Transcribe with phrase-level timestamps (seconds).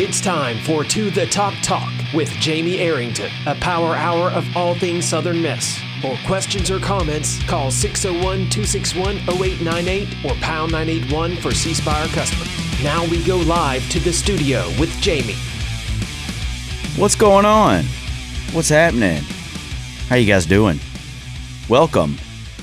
[0.00, 4.76] It's time for To the Top Talk with Jamie Arrington, a power hour of all
[4.76, 5.80] things Southern Miss.
[6.00, 12.44] For questions or comments, call 601 261 0898 or pound 981 for C Spire customer.
[12.80, 15.34] Now we go live to the studio with Jamie.
[16.96, 17.82] What's going on?
[18.52, 19.24] What's happening?
[20.06, 20.78] How you guys doing?
[21.68, 22.18] Welcome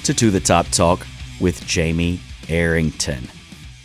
[0.06, 1.06] to To the Top Talk
[1.42, 3.28] with Jamie Arrington.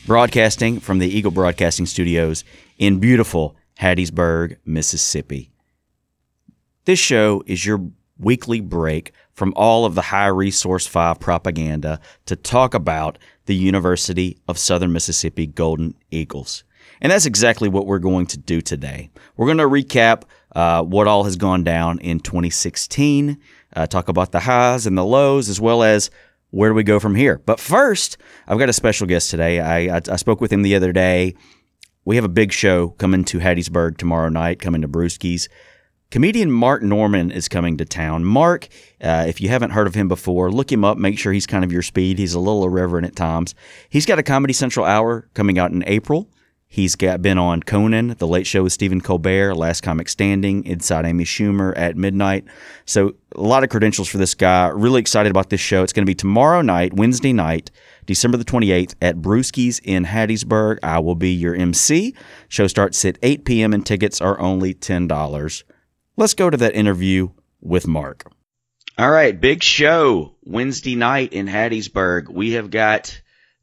[0.07, 2.45] Broadcasting from the Eagle Broadcasting Studios
[2.81, 5.53] in beautiful Hattiesburg, Mississippi.
[6.87, 12.37] This show is your weekly break from all of the high resource 5 propaganda to
[12.37, 16.65] talk about the University of Southern Mississippi Golden Eagles.
[17.03, 19.11] And that's exactly what we're going to do today.
[19.37, 20.23] We're going to recap
[20.57, 23.39] uh, what all has gone down in 2016,
[23.77, 26.11] uh, talk about the highs and the lows, as well as
[26.49, 27.39] where do we go from here.
[27.45, 28.17] But first,
[28.49, 29.61] I've got a special guest today.
[29.61, 31.35] I, I, I spoke with him the other day
[32.11, 35.49] we have a big show coming to Hattiesburg tomorrow night, coming to Brewski's.
[36.11, 38.25] Comedian Mark Normand is coming to town.
[38.25, 38.67] Mark,
[39.01, 40.99] uh, if you haven't heard of him before, look him up.
[40.99, 42.19] Make sure he's kind of your speed.
[42.19, 43.55] He's a little irreverent at times.
[43.91, 46.29] He's got a Comedy Central hour coming out in April.
[46.73, 51.05] He's got been on Conan, The Late Show with Stephen Colbert, Last Comic Standing, Inside
[51.05, 52.45] Amy Schumer at midnight.
[52.85, 54.69] So a lot of credentials for this guy.
[54.69, 55.83] Really excited about this show.
[55.83, 57.73] It's going to be tomorrow night, Wednesday night,
[58.07, 60.79] December the 28th at Brewski's in Hattiesburg.
[60.81, 62.15] I will be your MC.
[62.47, 63.75] Show starts at 8 p.m.
[63.75, 65.65] and tickets are only $10.
[66.17, 68.31] Let's go to that interview with Mark.
[68.97, 72.29] All right, big show Wednesday night in Hattiesburg.
[72.29, 73.21] We have got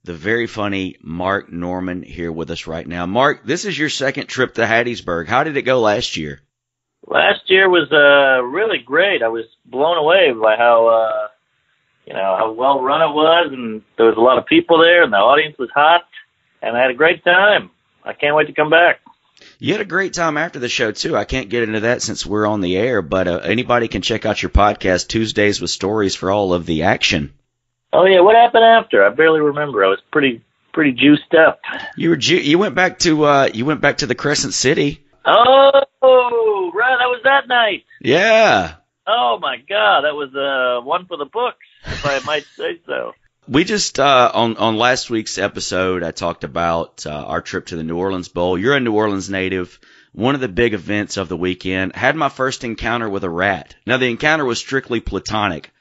[0.07, 3.05] the very funny Mark Normand here with us right now.
[3.05, 5.27] Mark, this is your second trip to Hattiesburg.
[5.27, 6.41] How did it go last year?
[7.05, 9.21] Last year was uh, really great.
[9.21, 11.27] I was blown away by how uh,
[12.05, 15.03] you know how well run it was, and there was a lot of people there,
[15.03, 16.05] and the audience was hot,
[16.61, 17.69] and I had a great time.
[18.03, 19.01] I can't wait to come back.
[19.59, 21.17] You had a great time after the show too.
[21.17, 24.25] I can't get into that since we're on the air, but uh, anybody can check
[24.25, 27.33] out your podcast Tuesdays with Stories for all of the action.
[27.93, 29.05] Oh yeah, what happened after?
[29.05, 29.83] I barely remember.
[29.85, 30.41] I was pretty
[30.73, 31.59] pretty juiced up.
[31.95, 35.03] You were ju- you went back to uh you went back to the Crescent City.
[35.25, 37.83] Oh, right, that was that night.
[38.01, 38.75] Yeah.
[39.05, 43.13] Oh my God, that was uh one for the books, if I might say so.
[43.47, 47.77] We just uh, on on last week's episode, I talked about uh, our trip to
[47.77, 48.57] the New Orleans Bowl.
[48.57, 49.79] You're a New Orleans native.
[50.11, 51.95] One of the big events of the weekend.
[51.95, 53.75] Had my first encounter with a rat.
[53.85, 55.71] Now the encounter was strictly platonic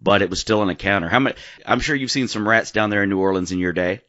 [0.00, 1.08] but it was still an encounter.
[1.08, 1.36] How many?
[1.66, 4.00] I'm sure you've seen some rats down there in New Orleans in your day.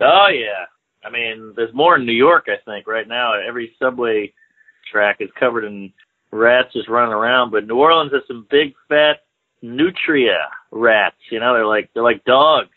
[0.00, 0.66] Oh yeah,
[1.04, 2.46] I mean, there's more in New York.
[2.48, 4.32] I think right now every subway
[4.90, 5.92] track is covered in
[6.30, 7.50] rats just running around.
[7.50, 9.18] But New Orleans has some big fat
[9.62, 11.16] nutria rats.
[11.30, 12.70] You know, they're like they're like dogs.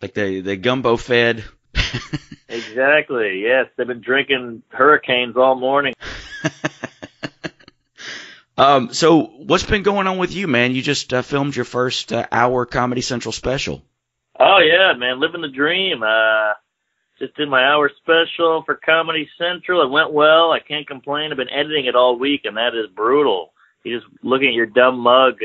[0.00, 1.44] Like they they gumbo fed.
[2.48, 3.42] exactly.
[3.42, 5.94] Yes, they've been drinking hurricanes all morning.
[8.56, 10.74] Um, so what's been going on with you, man?
[10.74, 13.82] You just uh, filmed your first uh, hour Comedy Central special.
[14.38, 16.02] Oh yeah, man, living the dream.
[16.02, 16.52] Uh,
[17.18, 19.82] just did my hour special for Comedy Central.
[19.82, 20.52] It went well.
[20.52, 21.30] I can't complain.
[21.30, 23.52] I've been editing it all week, and that is brutal.
[23.84, 25.38] You just looking at your dumb mug,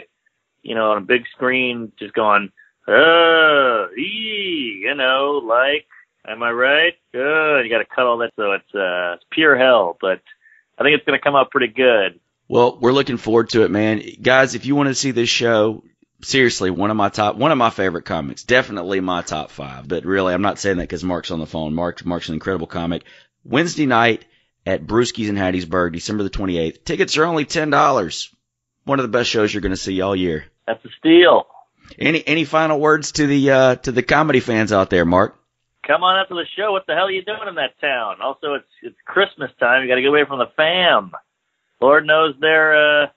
[0.63, 2.51] you know, on a big screen, just going,
[2.87, 5.85] uh, ee, you know, like,
[6.27, 6.93] am I right?
[7.11, 7.61] Good.
[7.61, 9.97] You got to cut all that, so it's uh, it's pure hell.
[9.99, 10.21] But
[10.77, 12.19] I think it's going to come out pretty good.
[12.47, 14.01] Well, we're looking forward to it, man.
[14.21, 15.83] Guys, if you want to see this show,
[16.21, 19.87] seriously, one of my top, one of my favorite comics, definitely my top five.
[19.87, 21.73] But really, I'm not saying that because Mark's on the phone.
[21.73, 23.03] Mark, Mark's an incredible comic.
[23.43, 24.25] Wednesday night
[24.65, 26.83] at Brewski's in Hattiesburg, December the 28th.
[26.83, 28.33] Tickets are only ten dollars.
[28.85, 30.45] One of the best shows you're going to see all year.
[30.65, 31.47] That's a steal.
[31.99, 35.37] Any any final words to the uh, to the comedy fans out there, Mark?
[35.85, 36.73] Come on out to the show.
[36.73, 38.17] What the hell are you doing in that town?
[38.21, 39.83] Also, it's it's Christmas time.
[39.83, 41.11] You got to get away from the fam.
[41.81, 43.07] Lord knows they're uh,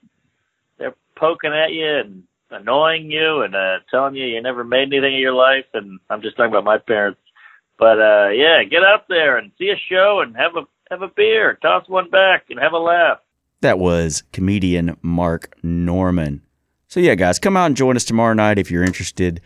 [0.77, 5.13] they're poking at you and annoying you and uh, telling you you never made anything
[5.13, 5.65] in your life.
[5.73, 7.19] And I'm just talking about my parents.
[7.79, 11.07] But uh, yeah, get out there and see a show and have a have a
[11.07, 13.19] beer, toss one back, and have a laugh.
[13.61, 16.41] That was comedian Mark Normand.
[16.87, 19.41] So yeah, guys, come out and join us tomorrow night if you're interested.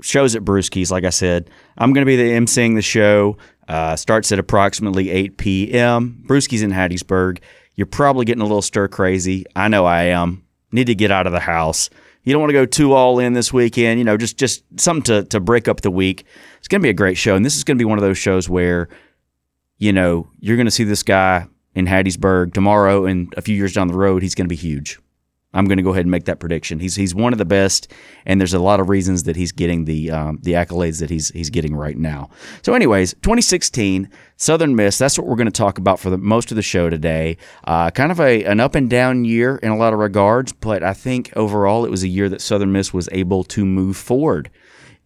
[0.00, 1.48] Shows at Brewski's, like I said.
[1.76, 3.36] I'm going to be the emceeing the show.
[3.68, 6.24] Uh, starts at approximately 8 p.m.
[6.26, 7.38] Brewski's in Hattiesburg.
[7.78, 9.46] You're probably getting a little stir crazy.
[9.54, 10.42] I know I am.
[10.72, 11.90] Need to get out of the house.
[12.24, 14.00] You don't want to go too all in this weekend.
[14.00, 16.26] You know, just just something to to break up the week.
[16.58, 18.02] It's going to be a great show, and this is going to be one of
[18.02, 18.88] those shows where,
[19.76, 21.46] you know, you're going to see this guy
[21.76, 24.98] in Hattiesburg tomorrow, and a few years down the road, he's going to be huge.
[25.58, 26.78] I'm going to go ahead and make that prediction.
[26.78, 27.92] He's he's one of the best,
[28.24, 31.30] and there's a lot of reasons that he's getting the um, the accolades that he's
[31.30, 32.30] he's getting right now.
[32.62, 34.98] So, anyways, 2016 Southern Miss.
[34.98, 37.38] That's what we're going to talk about for the most of the show today.
[37.64, 40.84] Uh, kind of a an up and down year in a lot of regards, but
[40.84, 44.50] I think overall it was a year that Southern Miss was able to move forward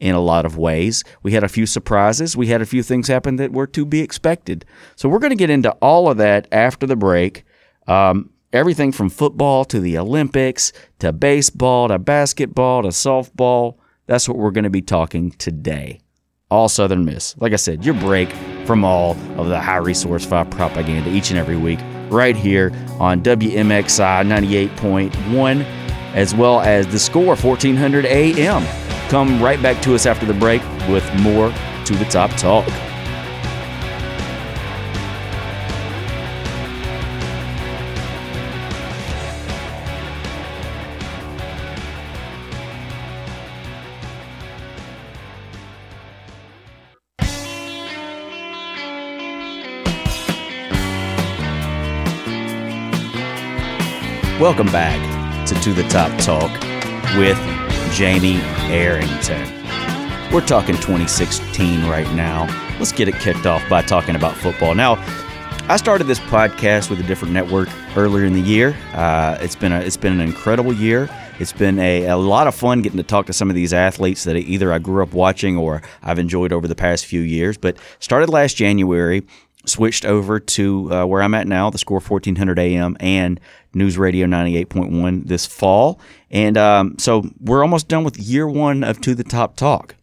[0.00, 1.02] in a lot of ways.
[1.22, 2.37] We had a few surprises.
[2.37, 4.66] We had a few things happen that were to be expected.
[4.96, 7.44] So we're going to get into all of that after the break.
[7.87, 13.76] Um, everything from football to the Olympics to baseball to basketball to softball.
[14.06, 16.00] That's what we're going to be talking today.
[16.50, 17.34] All Southern Miss.
[17.38, 18.31] Like I said, your break
[18.66, 21.78] from all of the high resource five propaganda each and every week,
[22.10, 22.70] right here
[23.00, 24.26] on WMXI
[24.76, 25.64] 98.1,
[26.14, 28.62] as well as the score 1400 AM.
[29.08, 31.50] Come right back to us after the break with more
[31.87, 32.69] to the top talk.
[54.43, 56.50] Welcome back to To the Top Talk
[57.17, 57.39] with
[57.93, 58.41] Jamie
[58.73, 59.47] Arrington.
[60.33, 62.49] We're talking 2016 right now.
[62.81, 64.75] Let's get it kicked off by talking about football.
[64.75, 64.94] Now,
[65.69, 68.77] I started this podcast with a different network earlier in the year.
[68.94, 71.09] Uh, it's been a, it's been an incredible year.
[71.38, 74.25] It's been a, a lot of fun getting to talk to some of these athletes
[74.25, 77.56] that either I grew up watching or I've enjoyed over the past few years.
[77.56, 79.23] But started last January,
[79.67, 83.41] switched over to uh, where I'm at now, the Score 1400 AM and
[83.75, 86.00] News Radio 98.1 this fall.
[86.31, 89.94] And um, so we're almost done with year one of To the Top Talk.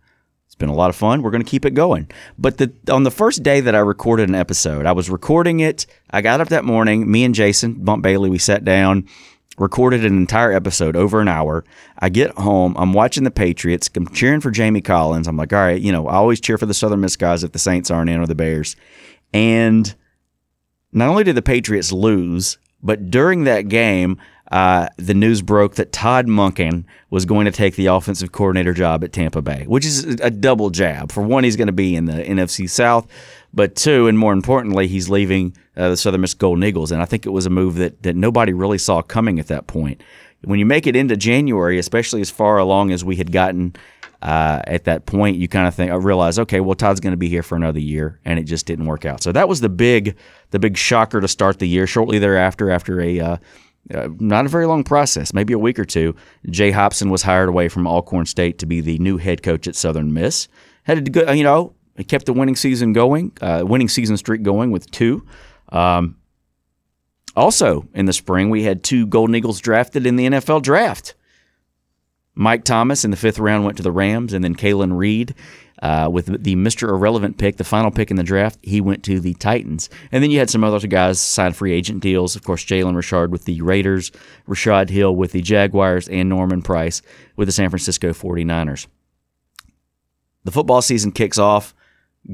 [0.45, 1.21] It's been a lot of fun.
[1.21, 2.09] We're going to keep it going.
[2.38, 5.85] But the, on the first day that I recorded an episode, I was recording it.
[6.09, 9.07] I got up that morning, me and Jason, Bump Bailey, we sat down,
[9.59, 11.63] recorded an entire episode over an hour.
[12.00, 15.27] I get home, I'm watching the Patriots, I'm cheering for Jamie Collins.
[15.27, 17.51] I'm like, all right, you know, I always cheer for the Southern Miss guys if
[17.51, 18.75] the Saints aren't in or the Bears.
[19.33, 19.93] And
[20.91, 24.17] not only did the Patriots lose, but during that game,
[24.51, 29.03] uh, the news broke that Todd Monken was going to take the offensive coordinator job
[29.03, 31.11] at Tampa Bay, which is a double jab.
[31.11, 33.07] For one, he's going to be in the NFC South,
[33.53, 36.91] but two, and more importantly, he's leaving uh, the Southern Miss Golden Eagles.
[36.91, 39.67] And I think it was a move that, that nobody really saw coming at that
[39.67, 40.01] point.
[40.43, 43.75] When you make it into January, especially as far along as we had gotten
[44.21, 47.18] uh, at that point, you kind of think, I realize, okay, well, Todd's going to
[47.18, 49.24] be here for another year, and it just didn't work out.
[49.24, 50.18] So that was the big,
[50.51, 51.88] the big shocker to start the year.
[51.88, 53.38] Shortly thereafter, after a uh,
[53.94, 56.16] uh, not a very long process, maybe a week or two,
[56.50, 59.75] Jay Hopson was hired away from Alcorn State to be the new head coach at
[59.75, 60.48] Southern Miss.
[60.83, 61.74] Had a good, you know,
[62.07, 65.25] kept the winning season going, uh, winning season streak going with two.
[65.69, 66.18] Um,
[67.36, 71.16] also in the spring, we had two Golden Eagles drafted in the NFL draft.
[72.39, 75.36] Mike Thomas in the fifth round went to the Rams, and then Kalan Reed
[75.81, 76.88] uh, with the Mr.
[76.88, 79.89] Irrelevant pick, the final pick in the draft, he went to the Titans.
[80.09, 82.38] And then you had some other guys sign free agent deals.
[82.38, 84.13] Of course, Jalen Richard with the Raiders,
[84.47, 87.01] Rashad Hill with the Jaguars, and Norman Price
[87.36, 88.88] with the San Francisco 49ers.
[90.45, 91.75] The football season kicks off.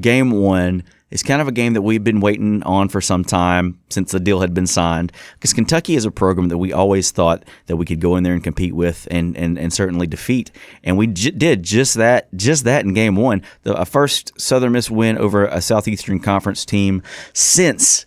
[0.00, 3.78] Game one is kind of a game that we've been waiting on for some time
[3.90, 5.12] since the deal had been signed.
[5.34, 8.32] Because Kentucky is a program that we always thought that we could go in there
[8.32, 10.50] and compete with and and, and certainly defeat,
[10.82, 13.42] and we j- did just that just that in game one.
[13.62, 18.04] The first Southern Miss win over a Southeastern Conference team since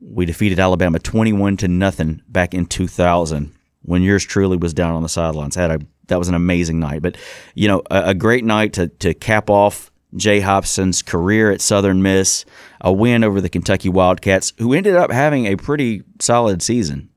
[0.00, 4.94] we defeated Alabama twenty-one to nothing back in two thousand when yours truly was down
[4.94, 5.54] on the sidelines.
[5.54, 7.16] Had a that was an amazing night, but
[7.54, 12.02] you know a, a great night to to cap off Jay Hopson's career at Southern
[12.02, 12.44] Miss,
[12.80, 17.10] a win over the Kentucky Wildcats, who ended up having a pretty solid season.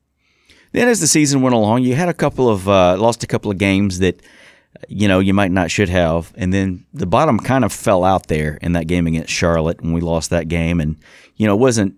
[0.71, 3.51] Then, as the season went along, you had a couple of uh, lost a couple
[3.51, 4.21] of games that
[4.87, 8.27] you know you might not should have, and then the bottom kind of fell out
[8.27, 10.97] there in that game against Charlotte, and we lost that game, and
[11.35, 11.95] you know it wasn't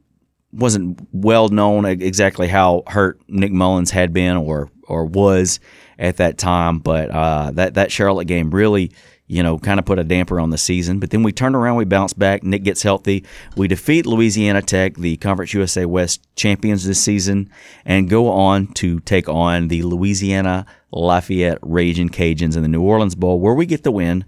[0.52, 5.60] wasn't well known exactly how hurt Nick Mullins had been or or was
[5.98, 8.92] at that time, but uh, that that Charlotte game really
[9.30, 11.00] you know, kind of put a damper on the season.
[11.00, 12.44] But then we turn around, we bounce back.
[12.44, 13.24] Nick gets healthy.
[13.56, 17.50] We defeat Louisiana Tech, the Conference USA West champions this season,
[17.86, 23.14] and go on to take on the Louisiana Lafayette Raging Cajuns in the New Orleans
[23.14, 24.26] Bowl, where we get the win,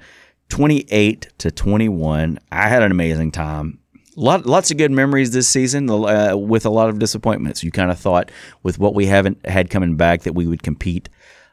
[0.50, 2.38] 28 to 21.
[2.52, 3.80] I had an amazing time.
[4.16, 7.64] Lot, lots of good memories this season uh, with a lot of disappointments.
[7.64, 8.30] You kind of thought
[8.62, 11.10] with what we haven't had coming back that we would compete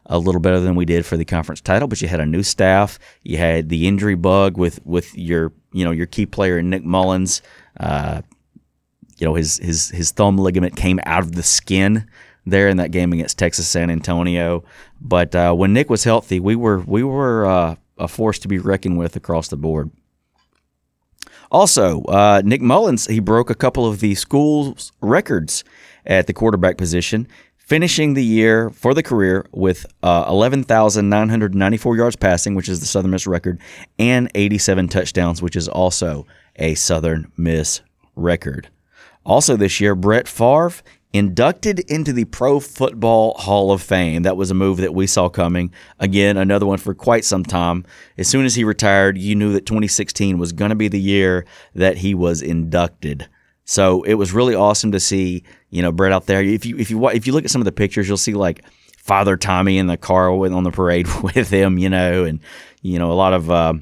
[0.08, 2.42] a little better than we did for the conference title, but you had a new
[2.42, 2.98] staff.
[3.22, 7.42] You had the injury bug with with your you know your key player Nick Mullins.
[7.78, 8.22] Uh,
[9.18, 12.08] you know his his his thumb ligament came out of the skin
[12.46, 14.64] there in that game against Texas San Antonio.
[15.00, 18.58] But uh, when Nick was healthy, we were we were uh, a force to be
[18.58, 19.90] reckoned with across the board.
[21.50, 25.64] Also, uh, Nick Mullins he broke a couple of the school's records
[26.06, 27.28] at the quarterback position,
[27.68, 33.10] finishing the year for the career with uh, 11,994 yards passing, which is the Southern
[33.10, 33.60] Miss record,
[33.98, 37.82] and 87 touchdowns, which is also a Southern Miss
[38.16, 38.70] record.
[39.26, 40.82] Also this year, Brett Favre
[41.12, 44.22] inducted into the Pro Football Hall of Fame.
[44.22, 45.70] That was a move that we saw coming.
[45.98, 47.84] Again, another one for quite some time.
[48.16, 51.44] As soon as he retired, you knew that 2016 was going to be the year
[51.74, 53.28] that he was inducted.
[53.68, 56.42] So it was really awesome to see, you know, Brett out there.
[56.42, 58.64] If you if you if you look at some of the pictures, you'll see like
[58.96, 62.40] Father Tommy in the car with, on the parade with him, you know, and
[62.80, 63.74] you know a lot of uh,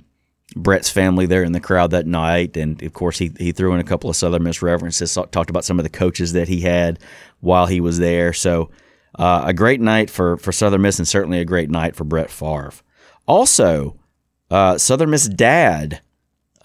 [0.57, 3.79] Brett's family there in the crowd that night, and of course he he threw in
[3.79, 6.99] a couple of Southern Miss references, talked about some of the coaches that he had
[7.39, 8.33] while he was there.
[8.33, 8.71] So
[9.17, 12.33] uh, a great night for for Southern Miss, and certainly a great night for Brett
[12.33, 12.73] Favre.
[13.29, 13.97] Also,
[14.51, 16.01] uh, Southern Miss dad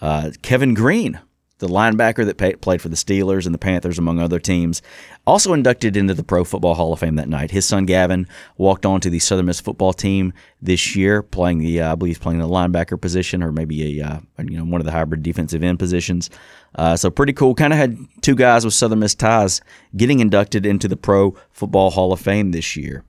[0.02, 1.20] uh, Kevin Greene
[1.62, 4.82] the linebacker that pay, played for the Steelers and the Panthers, among other teams,
[5.26, 7.52] also inducted into the Pro Football Hall of Fame that night.
[7.52, 8.28] His son Gavin
[8.58, 12.18] walked on to the Southern Miss football team this year, playing the uh, I believe
[12.18, 15.22] he's playing the linebacker position or maybe a uh, you know one of the hybrid
[15.22, 16.32] defensive end positions.
[16.76, 17.54] Uh, so pretty cool.
[17.54, 19.62] Kind of had two guys with Southern Miss ties
[19.96, 23.04] getting inducted into the Pro Football Hall of Fame this year.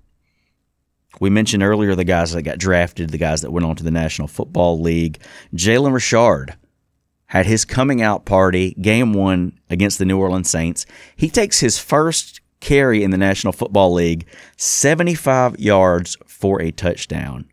[1.21, 3.91] We mentioned earlier the guys that got drafted, the guys that went on to the
[3.91, 5.19] National Football League.
[5.55, 6.57] Jalen Richard
[7.33, 10.85] had his coming out party, game one against the New Orleans Saints.
[11.17, 14.27] He takes his first carry in the National Football League,
[14.59, 17.47] 75 yards for a touchdown.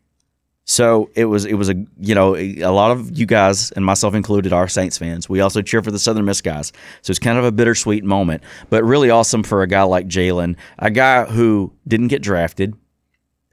[0.65, 4.13] So it was it was a you know a lot of you guys and myself
[4.13, 5.29] included are Saints fans.
[5.29, 6.73] We also cheer for the Southern Miss guys.
[7.01, 10.57] So it's kind of a bittersweet moment, but really awesome for a guy like Jalen,
[10.79, 12.75] a guy who didn't get drafted.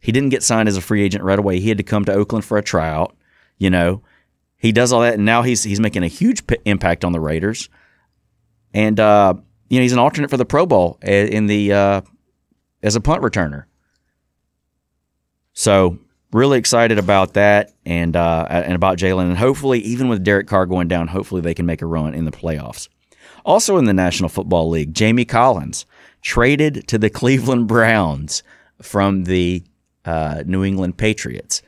[0.01, 1.61] He didn't get signed as a free agent right away.
[1.61, 3.15] He had to come to Oakland for a tryout.
[3.59, 4.03] You know,
[4.67, 7.21] he does all that, and now he's he's making a huge p- impact on the
[7.21, 7.69] Raiders.
[8.75, 9.35] And uh,
[9.69, 12.01] you know he's an alternate for the Pro Bowl in the uh,
[12.83, 13.65] as a punt returner.
[15.53, 15.99] So
[16.33, 20.67] really excited about that and uh, and about Jalen, and hopefully even with Derek Carr
[20.67, 22.89] going down, hopefully they can make a run in the playoffs.
[23.45, 25.87] Also in the National Football League, Jamie Collins
[26.23, 28.43] traded to the Cleveland Browns
[28.83, 29.63] from the
[30.05, 31.63] uh, New England Patriots.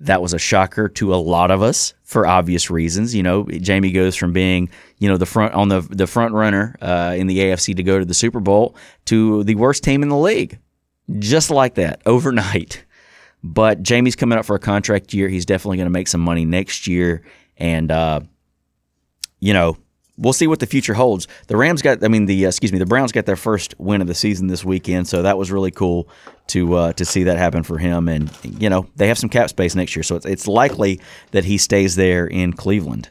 [0.00, 3.14] That was a shocker to a lot of us for obvious reasons.
[3.14, 6.76] You know, Jamie goes from being, you know, the front on the the front runner
[6.80, 8.76] uh, in the AFC to go to the Super Bowl
[9.06, 10.58] to the worst team in the league,
[11.18, 12.84] just like that overnight.
[13.44, 15.28] But Jamie's coming up for a contract year.
[15.28, 17.22] He's definitely going to make some money next year,
[17.56, 18.20] and uh,
[19.38, 19.76] you know,
[20.18, 21.28] we'll see what the future holds.
[21.46, 24.00] The Rams got, I mean, the uh, excuse me, the Browns got their first win
[24.00, 26.08] of the season this weekend, so that was really cool
[26.48, 28.08] to uh, to see that happen for him.
[28.08, 31.00] And you know, they have some cap space next year, so it's it's likely
[31.32, 33.10] that he stays there in Cleveland.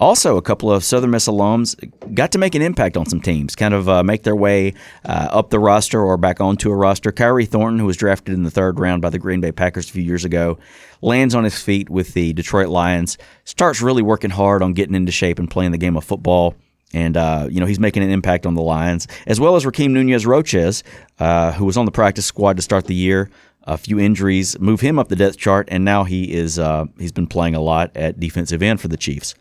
[0.00, 1.76] Also, a couple of Southern Miss alums
[2.14, 4.74] got to make an impact on some teams, kind of uh, make their way
[5.04, 7.12] uh, up the roster or back onto a roster.
[7.12, 9.92] Khyri Thornton, who was drafted in the third round by the Green Bay Packers a
[9.92, 10.58] few years ago,
[11.00, 15.12] lands on his feet with the Detroit Lions, starts really working hard on getting into
[15.12, 16.56] shape and playing the game of football.
[16.92, 19.90] And, uh, you know, he's making an impact on the Lions, as well as Rakeem
[19.90, 20.82] Nunez Roches,
[21.20, 23.30] uh, who was on the practice squad to start the year.
[23.62, 27.12] A few injuries move him up the depth chart, and now he is uh, he's
[27.12, 29.34] been playing a lot at defensive end for the Chiefs.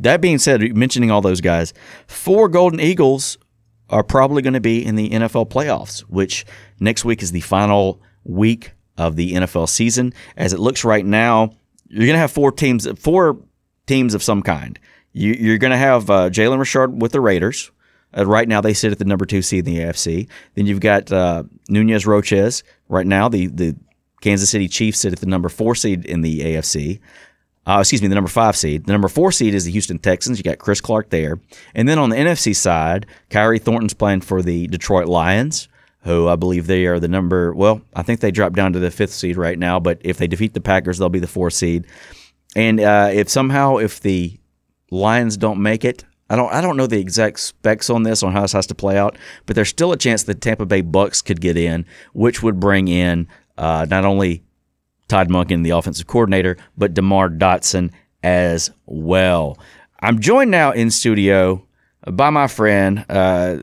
[0.00, 1.72] That being said, mentioning all those guys,
[2.06, 3.38] four Golden Eagles
[3.90, 6.44] are probably going to be in the NFL playoffs, which
[6.78, 10.12] next week is the final week of the NFL season.
[10.36, 11.52] As it looks right now,
[11.88, 13.38] you're going to have four teams, four
[13.86, 14.78] teams of some kind.
[15.12, 17.70] You, are going to have uh, Jalen Richard with the Raiders.
[18.16, 20.28] Uh, right now, they sit at the number two seed in the AFC.
[20.54, 22.62] Then you've got uh, Nunez Roches.
[22.88, 23.76] Right now, the the
[24.20, 27.00] Kansas City Chiefs sit at the number four seed in the AFC.
[27.68, 28.86] Uh, excuse me, the number five seed.
[28.86, 30.38] The number four seed is the Houston Texans.
[30.38, 31.38] You got Chris Clark there.
[31.74, 35.68] And then on the NFC side, Khyri Thornton's playing for the Detroit Lions,
[36.04, 38.90] who I believe they are the number, well, I think they dropped down to the
[38.90, 41.86] fifth seed right now, but if they defeat the Packers, they'll be the fourth seed.
[42.56, 44.40] And uh, if somehow, if the
[44.90, 48.32] Lions don't make it, I don't I don't know the exact specs on this on
[48.32, 51.22] how this has to play out, but there's still a chance that Tampa Bay Bucks
[51.22, 54.42] could get in, which would bring in uh, not only
[55.08, 57.90] Todd Monken, the offensive coordinator, but DeMar Dotson
[58.22, 59.58] as well.
[60.00, 61.66] I'm joined now in studio
[62.06, 63.58] by my friend, uh,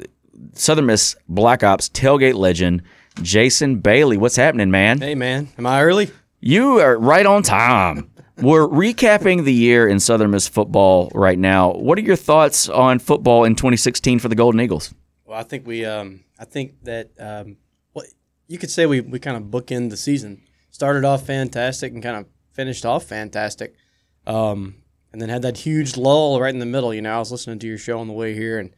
[0.53, 2.81] Southern Miss Black Ops tailgate legend,
[3.21, 4.17] Jason Bailey.
[4.17, 4.99] What's happening, man?
[4.99, 5.49] Hey, man.
[5.57, 6.11] Am I early?
[6.41, 8.11] You are right on time.
[8.37, 11.71] We're recapping the year in Southern Miss football right now.
[11.71, 14.93] What are your thoughts on football in 2016 for the Golden Eagles?
[15.25, 17.57] Well, I think we, um, I think that, um,
[17.93, 18.05] well,
[18.47, 20.41] you could say we, we kind of bookend the season.
[20.75, 23.75] Started off fantastic and kind of finished off fantastic.
[24.27, 24.75] Um,
[25.13, 26.93] and then had that huge lull right in the middle.
[26.93, 28.75] You know, I was listening to your show on the way here, and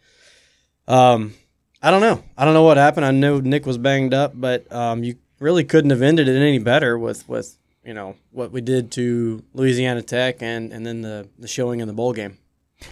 [0.88, 1.34] um,
[1.82, 2.24] I don't know.
[2.38, 3.04] I don't know what happened.
[3.04, 6.60] I know Nick was banged up, but um, you really couldn't have ended it any
[6.60, 11.27] better with with you know what we did to Louisiana Tech and and then the
[11.39, 12.38] the showing in the bowl game.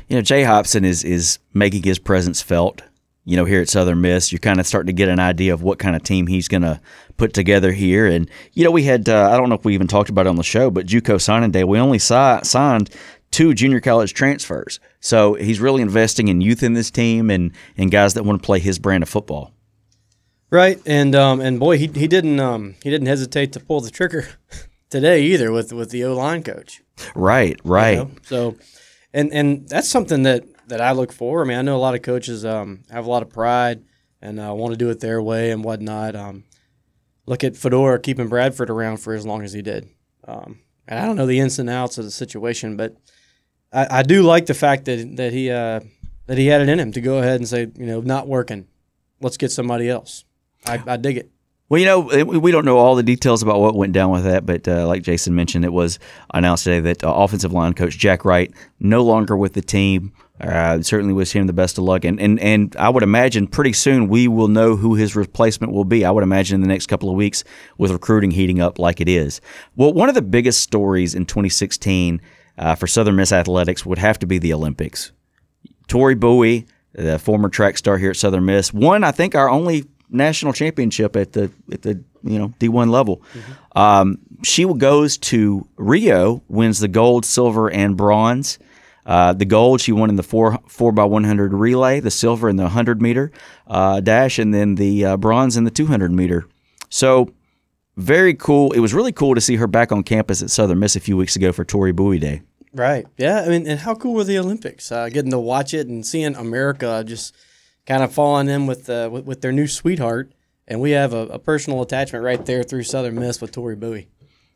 [0.08, 2.82] You know, Jay Hopson is is making his presence felt.
[3.26, 5.64] You know, here at Southern Miss, you're kind of starting to get an idea of
[5.64, 6.80] what kind of team he's going to
[7.18, 8.06] put together here.
[8.06, 10.30] And you know, we had uh, I don't know if we even talked about it
[10.30, 12.92] on the show, but JUCO signing day, we only saw, signed
[13.32, 14.80] two junior college transfers.
[15.00, 18.46] So he's really investing in youth in this team and and guys that want to
[18.46, 19.52] play his brand of football.
[20.50, 23.92] Right, and um, and boy, he he didn't um, he didn't hesitate to pull the
[23.92, 24.30] trigger
[24.90, 26.82] today either with with the O line coach.
[27.14, 27.98] Right, right.
[27.98, 28.12] You know?
[28.24, 28.56] So,
[29.14, 31.42] and and that's something that that I look for.
[31.42, 33.84] I mean, I know a lot of coaches um, have a lot of pride
[34.22, 36.16] and uh, want to do it their way and whatnot.
[36.16, 36.46] Um,
[37.26, 39.90] look at Fedora keeping Bradford around for as long as he did.
[40.28, 42.96] Um, and I don't know the ins and outs of the situation, but
[43.72, 45.82] I, I do like the fact that that he uh,
[46.28, 48.68] that he had it in him to go ahead and say, you know, not working.
[49.22, 50.26] Let's get somebody else.
[50.66, 51.32] I, I dig it.
[51.68, 54.46] Well, you know, we don't know all the details about what went down with that,
[54.46, 55.98] but uh, like Jason mentioned, it was
[56.32, 60.14] announced today that uh, offensive line coach Jack Wright no longer with the team.
[60.40, 63.72] Uh, certainly wish him the best of luck, and, and and I would imagine pretty
[63.72, 66.04] soon we will know who his replacement will be.
[66.04, 67.46] I would imagine in the next couple of weeks
[67.78, 69.40] with recruiting heating up like it is.
[69.78, 72.20] Well, one of the biggest stories in 2016
[72.58, 75.14] uh, for Southern Miss athletics would have to be the Olympics.
[75.88, 79.86] Tori Bowie, the former track star here at Southern Miss, won I think our only
[80.10, 83.22] national championship at the at the you know D1 level.
[83.34, 83.80] Mm-hmm.
[83.80, 88.60] Um, she goes to Rio, wins the gold, silver, and bronze.
[89.06, 92.50] Uh, the gold she won in the four four by one hundred relay, the silver
[92.50, 93.32] in the hundred meter
[93.68, 96.48] uh, dash, and then the uh, bronze in the two hundred meter.
[96.90, 97.30] So
[97.98, 98.72] very cool.
[98.74, 101.16] It was really cool to see her back on campus at Southern Miss a few
[101.16, 102.42] weeks ago for Tori Bowie Day.
[102.74, 103.08] Right.
[103.18, 103.42] Yeah.
[103.42, 104.92] I mean, and how cool were the Olympics?
[104.92, 107.34] Uh, getting to watch it and seeing America just
[107.86, 110.34] kind of falling in with, uh, with, with their new sweetheart,
[110.68, 114.10] and we have a, a, personal attachment right there through Southern Miss with Tori Bowie.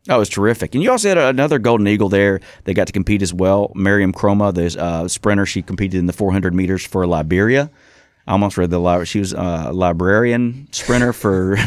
[0.10, 0.74] That was terrific.
[0.74, 2.40] And you also had another Golden Eagle there.
[2.64, 3.72] They got to compete as well.
[3.76, 7.70] Mariam Kromah, the uh, sprinter, she competed in the 400 meters for Liberia.
[8.26, 11.58] I almost read the she was a librarian sprinter for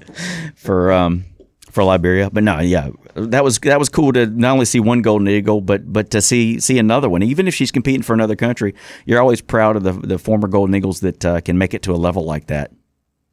[0.56, 1.26] for um,
[1.70, 2.30] for Liberia.
[2.30, 5.60] But no, yeah, that was that was cool to not only see one golden eagle,
[5.60, 7.22] but but to see see another one.
[7.22, 8.74] Even if she's competing for another country,
[9.04, 11.92] you're always proud of the the former golden eagles that uh, can make it to
[11.92, 12.72] a level like that.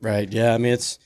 [0.01, 0.29] Right.
[0.29, 0.53] Yeah.
[0.53, 0.99] I mean, it's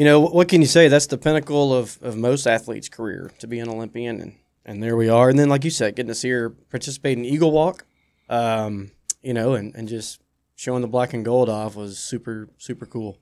[0.00, 0.88] you know what can you say?
[0.88, 4.34] That's the pinnacle of of most athletes' career to be an Olympian, and
[4.64, 5.28] and there we are.
[5.28, 7.84] And then, like you said, getting to see her participate in eagle walk,
[8.30, 10.22] um, you know, and and just
[10.56, 13.18] showing the black and gold off was super super cool.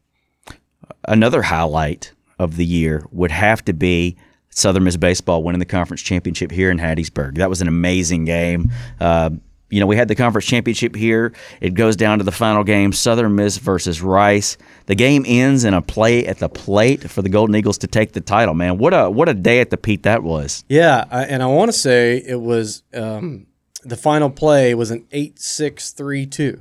[1.08, 4.16] Another highlight of the year would have to be
[4.50, 7.38] Southern Miss baseball winning the conference championship here in Hattiesburg.
[7.38, 8.70] That was an amazing game.
[9.00, 9.30] Uh,
[9.70, 11.32] you know, we had the conference championship here.
[11.60, 14.56] It goes down to the final game, Southern Miss versus Rice.
[14.86, 18.12] The game ends in a play at the plate for the Golden Eagles to take
[18.12, 18.54] the title.
[18.54, 20.64] Man, what a what a day at the Pete that was.
[20.68, 23.46] Yeah, I, and I want to say it was um,
[23.84, 26.60] the final play was an eight six three two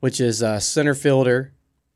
[0.00, 1.52] which is a center fielder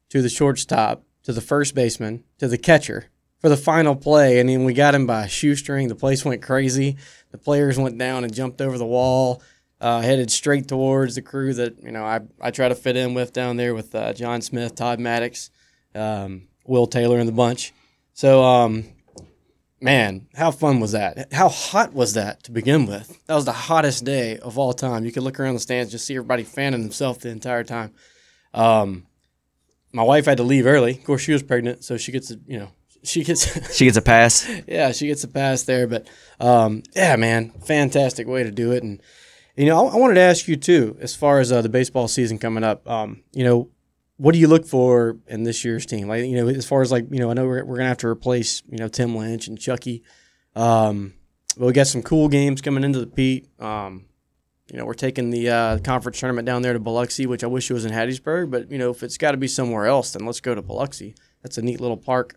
[0.09, 3.07] to the shortstop to the first baseman to the catcher
[3.39, 4.39] for the final play.
[4.39, 5.89] And then we got him by a shoestring.
[5.89, 6.97] The place went crazy.
[7.31, 9.43] The players went down and jumped over the wall,
[9.83, 13.15] uh, headed straight towards the crew that you know I I try to fit in
[13.15, 15.51] with down there with uh, John Smith, Todd Maddox,
[15.95, 17.73] um, Will Taylor, and the bunch.
[18.15, 18.85] So um,
[19.81, 21.33] man, how fun was that?
[21.33, 23.19] How hot was that to begin with?
[23.27, 25.05] That was the hottest day of all time.
[25.05, 27.93] You could look around the stands, just see everybody fanning themselves the entire time.
[28.55, 29.07] Um,
[29.93, 30.93] my wife had to leave early.
[30.93, 32.69] Of course, she was pregnant, so she gets a, you know
[33.03, 34.49] she gets she gets a pass.
[34.67, 35.89] yeah, she gets a pass there.
[35.89, 38.83] But um, yeah, man, fantastic way to do it.
[38.83, 39.03] And
[39.57, 42.09] you know, I, I wanted to ask you too, as far as uh, the baseball
[42.09, 42.89] season coming up.
[42.89, 43.71] Um, you know,
[44.17, 46.09] what do you look for in this year's team?
[46.09, 47.99] Like, you know, as far as like, you know, I know we're, we're gonna have
[47.99, 50.03] to replace, you know, Tim Lynch and Chucky.
[50.55, 51.15] Um,
[51.57, 53.49] but we got some cool games coming into the Pete.
[53.61, 54.07] Um,
[54.71, 57.71] you know, we're taking the uh, conference tournament down there to Biloxi, which I wish
[57.71, 60.25] it was in Hattiesburg, but you know, if it's got to be somewhere else, then
[60.25, 61.15] let's go to Biloxi.
[61.43, 62.37] That's a neat little park.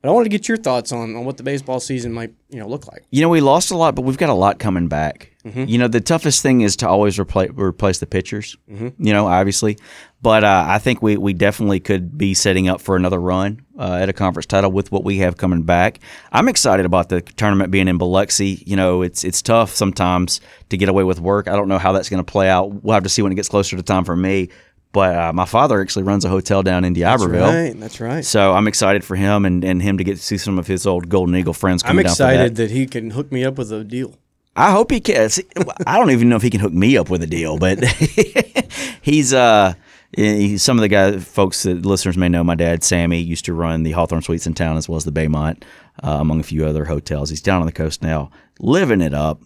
[0.00, 2.58] But I wanted to get your thoughts on, on what the baseball season might you
[2.58, 3.04] know look like.
[3.10, 5.32] You know, we lost a lot, but we've got a lot coming back.
[5.48, 5.64] Mm-hmm.
[5.68, 8.56] You know, the toughest thing is to always replace replace the pitchers.
[8.70, 9.04] Mm-hmm.
[9.04, 9.78] You know, obviously,
[10.20, 13.98] but uh, I think we we definitely could be setting up for another run uh,
[14.00, 16.00] at a conference title with what we have coming back.
[16.32, 18.62] I'm excited about the tournament being in Biloxi.
[18.66, 21.48] You know, it's it's tough sometimes to get away with work.
[21.48, 22.82] I don't know how that's going to play out.
[22.84, 24.48] We'll have to see when it gets closer to time for me.
[24.92, 27.22] but uh, my father actually runs a hotel down in That's
[27.54, 27.80] right.
[27.80, 28.24] That's right.
[28.24, 30.86] So I'm excited for him and, and him to get to see some of his
[30.86, 32.10] old Golden Eagle friends I'm for that.
[32.10, 32.70] excited that.
[32.70, 34.16] he can hook me up with a deal.
[34.58, 35.28] I hope he can.
[35.30, 35.44] see,
[35.86, 37.82] I don't even know if he can hook me up with a deal, but
[39.02, 39.74] he's uh
[40.16, 42.42] he- some of the guys, folks that listeners may know.
[42.42, 45.12] My dad, Sammy, used to run the Hawthorn Suites in town as well as the
[45.12, 45.62] Baymont,
[46.02, 47.30] uh, among a few other hotels.
[47.30, 49.40] He's down on the coast now, living it up.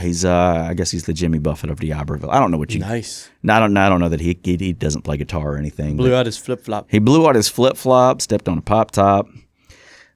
[0.00, 2.30] He's uh I guess he's the Jimmy Buffett of D'Iberville.
[2.30, 2.80] I don't know what you.
[2.80, 3.28] Nice.
[3.42, 3.76] No, I don't.
[3.76, 5.98] I don't know that he he, he doesn't play guitar or anything.
[5.98, 6.86] Blew out his flip flop.
[6.90, 9.28] he blew out his flip flop, stepped on a pop top.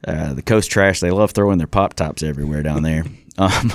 [0.08, 3.04] Uh, the coast trash, they love throwing their pop tops everywhere down there.
[3.38, 3.72] Um,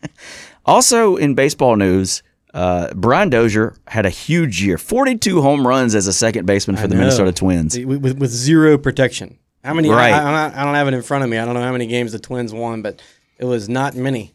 [0.64, 2.22] also, in baseball news,
[2.54, 6.86] uh, Brian Dozier had a huge year 42 home runs as a second baseman for
[6.86, 6.94] the.
[6.94, 7.78] Minnesota Twins.
[7.78, 9.38] with, with, zero protection.
[9.62, 9.90] How many?
[9.90, 10.12] Right.
[10.12, 11.38] I, I'm I don't have it in front of me.
[11.38, 13.02] I don't know how many games the Twins won, but
[13.38, 14.32] it was not many.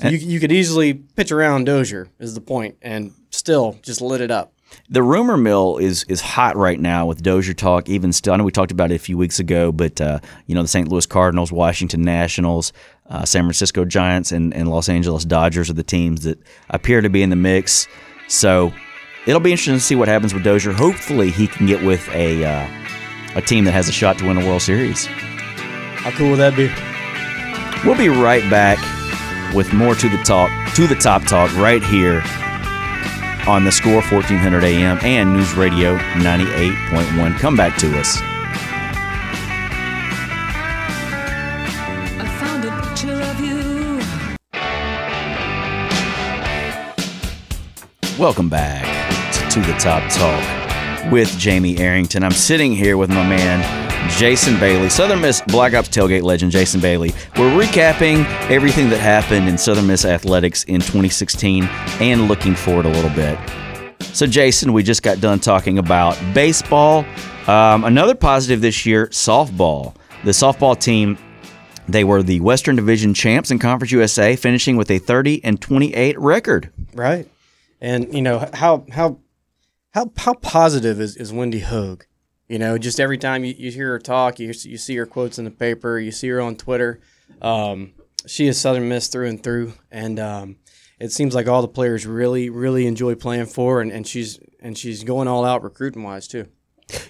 [0.00, 4.20] So you, you could easily pitch around Dozier is the point, and still just lit
[4.20, 4.54] it up.
[4.88, 7.88] The rumor mill is is hot right now with Dozier talk.
[7.88, 10.54] Even still, I know we talked about it a few weeks ago, but uh, you
[10.54, 10.88] know the St.
[10.88, 12.72] Louis Cardinals, Washington Nationals,
[13.10, 16.38] uh, San Francisco Giants, and, and Los Angeles Dodgers are the teams that
[16.70, 17.88] appear to be in the mix.
[18.28, 18.72] So
[19.26, 20.72] it'll be interesting to see what happens with Dozier.
[20.72, 22.68] Hopefully, he can get with a uh,
[23.34, 25.06] a team that has a shot to win a World Series.
[25.06, 26.70] How cool would that be?
[27.86, 28.78] We'll be right back
[29.54, 32.22] with more to the talk, to the top talk, right here
[33.46, 37.38] on the Score 1400 AM and News Radio 98.1.
[37.38, 38.29] Come back to us.
[48.20, 48.84] Welcome back
[49.50, 52.22] to, the Top Talk with Jamie Arrington.
[52.22, 56.82] I'm sitting here with my man Jason Bailey, Southern Miss Black Ops tailgate legend Jason
[56.82, 57.14] Bailey.
[57.38, 62.90] We're recapping everything that happened in Southern Miss athletics in 2016 and looking forward a
[62.90, 63.38] little bit.
[64.14, 67.06] So, Jason, we just got done talking about baseball.
[67.46, 69.94] Um, another positive this year softball.
[70.24, 71.16] The softball team
[71.88, 76.18] they were the Western Division champs in Conference USA, finishing with a 30 and 28
[76.20, 76.70] record.
[76.94, 77.26] Right.
[77.80, 79.20] And you know how how
[79.92, 82.04] how how positive is, is Wendy Hogue?
[82.48, 85.38] You know, just every time you, you hear her talk, you you see her quotes
[85.38, 87.00] in the paper, you see her on Twitter.
[87.40, 87.92] Um,
[88.26, 90.56] she is Southern Miss through and through, and um,
[90.98, 94.76] it seems like all the players really really enjoy playing for, and, and she's and
[94.76, 96.48] she's going all out recruiting wise too.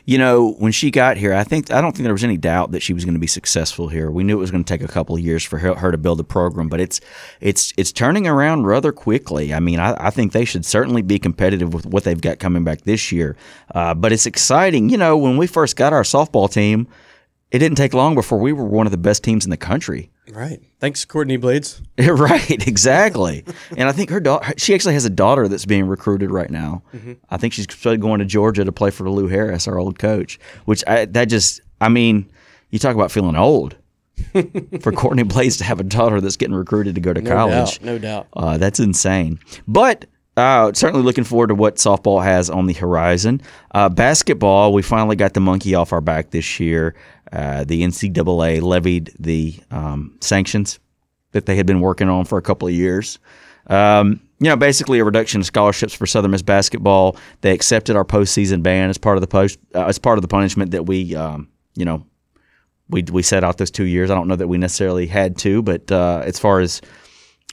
[0.04, 2.72] You know, when she got here, I think I don't think there was any doubt
[2.72, 4.10] that she was going to be successful here.
[4.10, 6.20] We knew it was going to take a couple of years for her, to build
[6.20, 7.00] a program, but it's
[7.40, 9.52] it's it's turning around rather quickly.
[9.54, 12.64] I mean, I, I think they should certainly be competitive with what they've got coming
[12.64, 13.36] back this year.
[13.74, 14.88] Uh, but it's exciting.
[14.88, 16.86] You know, when we first got our softball team,
[17.50, 20.10] it didn't take long before we were one of the best teams in the country.
[20.32, 20.60] Right.
[20.78, 21.82] Thanks, Courtney Blades.
[21.98, 23.44] right, exactly.
[23.76, 26.82] and I think her daughter, she actually has a daughter that's being recruited right now.
[27.30, 30.38] I think she's going to Georgia to play for Lu Harris, our old coach.
[30.64, 32.30] Which I, that just, I mean,
[32.70, 33.76] you talk about feeling old.
[34.82, 37.78] for Courtney Blades to have a daughter that's getting recruited to go to No college,
[37.78, 37.82] doubt.
[37.84, 38.26] No doubt.
[38.34, 39.38] uh, that's insane.
[39.66, 40.04] But
[40.36, 43.40] uh, certainly looking forward to what softball has on the horizon.
[43.72, 46.94] Uh, basketball, we finally got the monkey off our back this year.
[47.32, 50.78] Uh, the NCAA levied the um, sanctions
[51.32, 53.18] that they had been working on for a couple of years.
[53.68, 57.16] Um, you know, basically a reduction of scholarships for Southern Miss basketball.
[57.42, 60.28] They accepted our postseason ban as part of the post uh, as part of the
[60.28, 62.04] punishment that we, um, you know,
[62.88, 64.10] we we set out those two years.
[64.10, 66.80] I don't know that we necessarily had to, but uh, as far as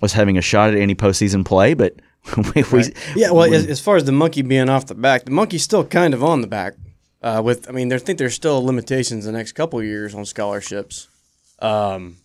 [0.01, 1.95] us having a shot at any postseason play, but
[2.55, 2.83] we, we
[3.15, 5.85] Yeah, well, as, as far as the monkey being off the back, the monkey's still
[5.85, 6.75] kind of on the back.
[7.21, 10.13] Uh, with, I mean, there, I think there's still limitations the next couple of years
[10.13, 11.07] on scholarships.
[11.59, 12.17] Um,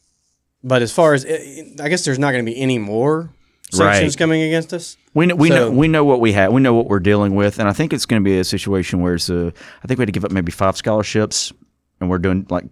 [0.62, 3.31] but as far as, I guess there's not going to be any more
[3.72, 4.18] sanctions Right.
[4.18, 4.96] coming against us.
[5.14, 6.52] We know, we know we know what we have.
[6.52, 9.00] We know what we're dealing with, and I think it's going to be a situation
[9.00, 9.52] where it's a.
[9.83, 11.52] I think we had to give up maybe five scholarships,
[12.00, 12.64] and we're doing like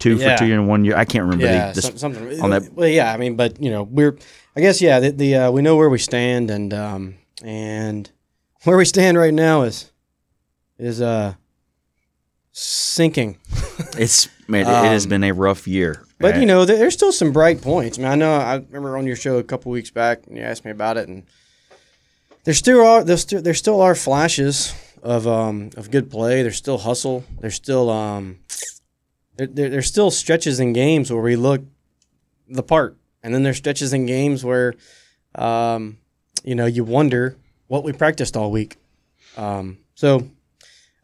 [0.00, 0.32] two Yeah.
[0.34, 0.96] for two year and one year.
[0.96, 2.72] I can't remember Yeah, the, the, something on that.
[2.72, 4.16] Well, yeah, I mean, but you know, we're,
[4.56, 8.10] I guess, yeah, the, the uh, we know where we stand, and um, and
[8.64, 9.92] where we stand right now is,
[10.78, 11.34] is uh,
[12.60, 13.36] sinking.
[13.96, 16.04] It's man, it, it has Um, been a rough year.
[16.18, 17.98] But Uh, you know, there, there's still some bright points.
[17.98, 20.42] I mean, I know I remember on your show a couple weeks back, and you
[20.42, 21.22] asked me about it, and
[22.44, 26.42] there still are there still, there still are flashes of um of good play.
[26.42, 27.24] There's still hustle.
[27.40, 28.38] There's still um
[29.36, 31.62] there, there, there's still stretches in games where we look
[32.48, 34.74] the part, and then there's stretches in games where
[35.36, 35.98] um
[36.42, 37.36] you know you wonder
[37.68, 38.76] what we practiced all week.
[39.36, 40.28] Um, so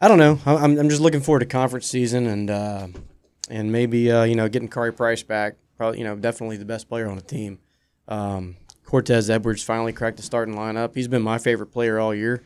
[0.05, 0.39] I don't know.
[0.45, 2.51] I'm I'm just looking forward to conference season and.
[2.51, 2.89] Uh,
[3.49, 5.57] and maybe uh, you know getting Khari Price back.
[5.77, 7.59] Probably you know definitely the best player on the team.
[8.09, 10.95] Um, Cortez Edwards finally cracked the starting lineup.
[10.95, 12.43] He's been my favorite player all year.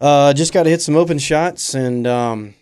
[0.00, 2.54] Uh, just got to hit some open shots and um,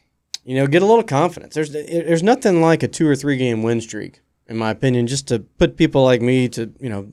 [0.45, 1.55] you know get a little confidence.
[1.55, 5.29] There's there's nothing like a two or three game win streak, in my opinion, just
[5.29, 7.13] to put people like me to you know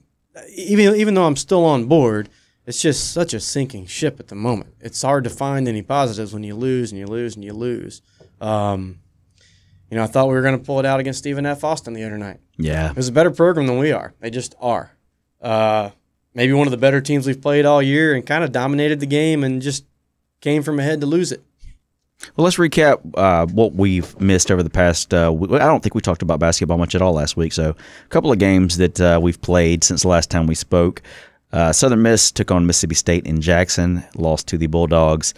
[0.55, 2.29] even even though I'm still on board,
[2.69, 4.75] it's just such a sinking ship at the moment.
[4.79, 8.03] It's hard to find any positives when you lose and you lose and you lose.
[8.39, 8.99] Um,
[9.89, 11.63] you know, I thought we were going to pull it out against Stephen F.
[11.63, 12.39] Austin the other night.
[12.57, 12.91] Yeah.
[12.91, 14.13] It was a better program than we are.
[14.19, 14.91] They just are.
[15.41, 15.89] Uh,
[16.35, 19.07] maybe one of the better teams we've played all year and kind of dominated the
[19.07, 19.85] game and just
[20.39, 21.43] came from ahead to lose it.
[22.35, 25.11] Well, let's recap uh, what we've missed over the past.
[25.11, 27.53] Uh, w- I don't think we talked about basketball much at all last week.
[27.53, 31.01] So, a couple of games that uh, we've played since the last time we spoke.
[31.51, 35.33] Uh, Southern Miss took on Mississippi State in Jackson, lost to the Bulldogs,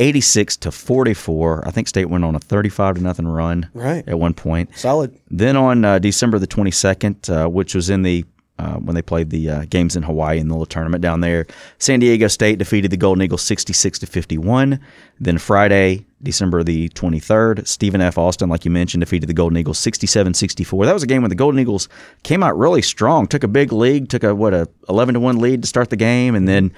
[0.00, 1.66] eighty-six to forty-four.
[1.66, 4.06] I think State went on a thirty-five to nothing run Right.
[4.08, 4.70] at one point.
[4.76, 5.18] Solid.
[5.30, 8.24] Then on uh, December the 22nd, uh, which was in the
[8.60, 11.46] uh, when they played the uh, games in Hawaii in the little tournament down there,
[11.78, 14.78] San Diego State defeated the Golden Eagles 66 to 51.
[15.18, 18.18] Then Friday, December the 23rd, Stephen F.
[18.18, 20.84] Austin, like you mentioned, defeated the Golden Eagles 67 64.
[20.84, 21.88] That was a game when the Golden Eagles
[22.22, 25.38] came out really strong, took a big lead, took a what a 11 to one
[25.38, 26.70] lead to start the game, and then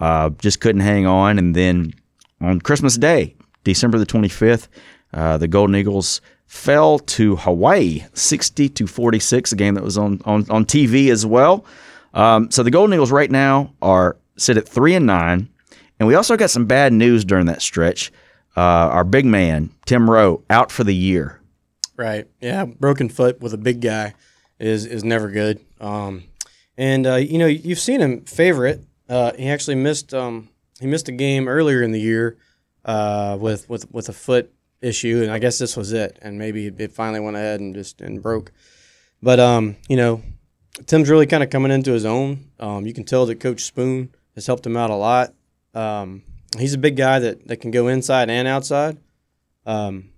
[0.00, 1.38] uh, just couldn't hang on.
[1.38, 1.92] And then
[2.40, 4.68] on Christmas Day, December the 25th,
[5.12, 10.20] uh, the Golden Eagles fell to Hawaii 60 to 46, a game that was on,
[10.24, 11.64] on, on TV as well.
[12.14, 15.48] Um, so the Golden Eagles right now are sit at 3 and 9.
[15.98, 18.12] And we also got some bad news during that stretch.
[18.56, 21.40] Uh, our big man, Tim Rowe, out for the year.
[21.96, 22.26] Right.
[22.40, 22.64] Yeah.
[22.64, 24.14] Broken foot with a big guy
[24.58, 25.60] is is never good.
[25.80, 26.24] Um,
[26.76, 28.84] and uh, you know you've seen him favorite.
[29.08, 30.48] Uh, he actually missed um,
[30.80, 32.36] he missed a game earlier in the year
[32.84, 34.52] uh, with with with a foot
[34.86, 36.18] issue, and I guess this was it.
[36.22, 38.52] And maybe it finally went ahead and just and broke.
[39.22, 40.22] But um, you know,
[40.86, 42.50] Tim's really kind of coming into his own.
[42.60, 45.34] Um, you can tell that Coach Spoon has helped him out a lot.
[45.74, 46.22] Um,
[46.58, 48.98] he's a big guy that, that can go inside and outside.
[49.64, 50.10] Um,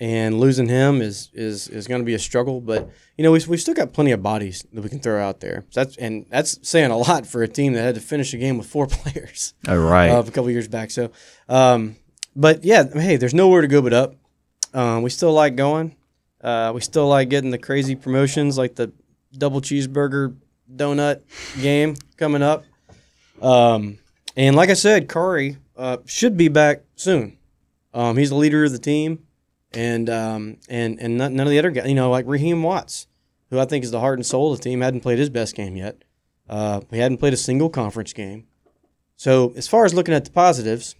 [0.00, 2.60] and losing him is is is going to be a struggle.
[2.60, 5.40] But you know, we we've still got plenty of bodies that we can throw out
[5.40, 5.66] there.
[5.70, 8.38] So that's and that's saying a lot for a team that had to finish a
[8.38, 10.08] game with four players All right.
[10.08, 10.90] uh, a couple years back.
[10.90, 11.10] So,
[11.48, 11.96] um,
[12.34, 14.14] but yeah, hey, there's nowhere to go but up.
[14.72, 15.96] Um, we still like going.
[16.40, 18.92] Uh, we still like getting the crazy promotions like the
[19.36, 20.36] double cheeseburger
[20.74, 21.22] donut
[21.60, 22.64] game coming up.
[23.42, 23.98] Um,
[24.36, 27.36] and like I said, Curry uh, should be back soon.
[27.92, 29.26] Um, he's the leader of the team,
[29.72, 33.08] and um, and and none, of the other guys, you know, like Raheem Watts,
[33.50, 35.56] who I think is the heart and soul of the team, hadn't played his best
[35.56, 36.04] game yet.
[36.48, 38.46] Uh, we hadn't played a single conference game.
[39.16, 40.94] So as far as looking at the positives,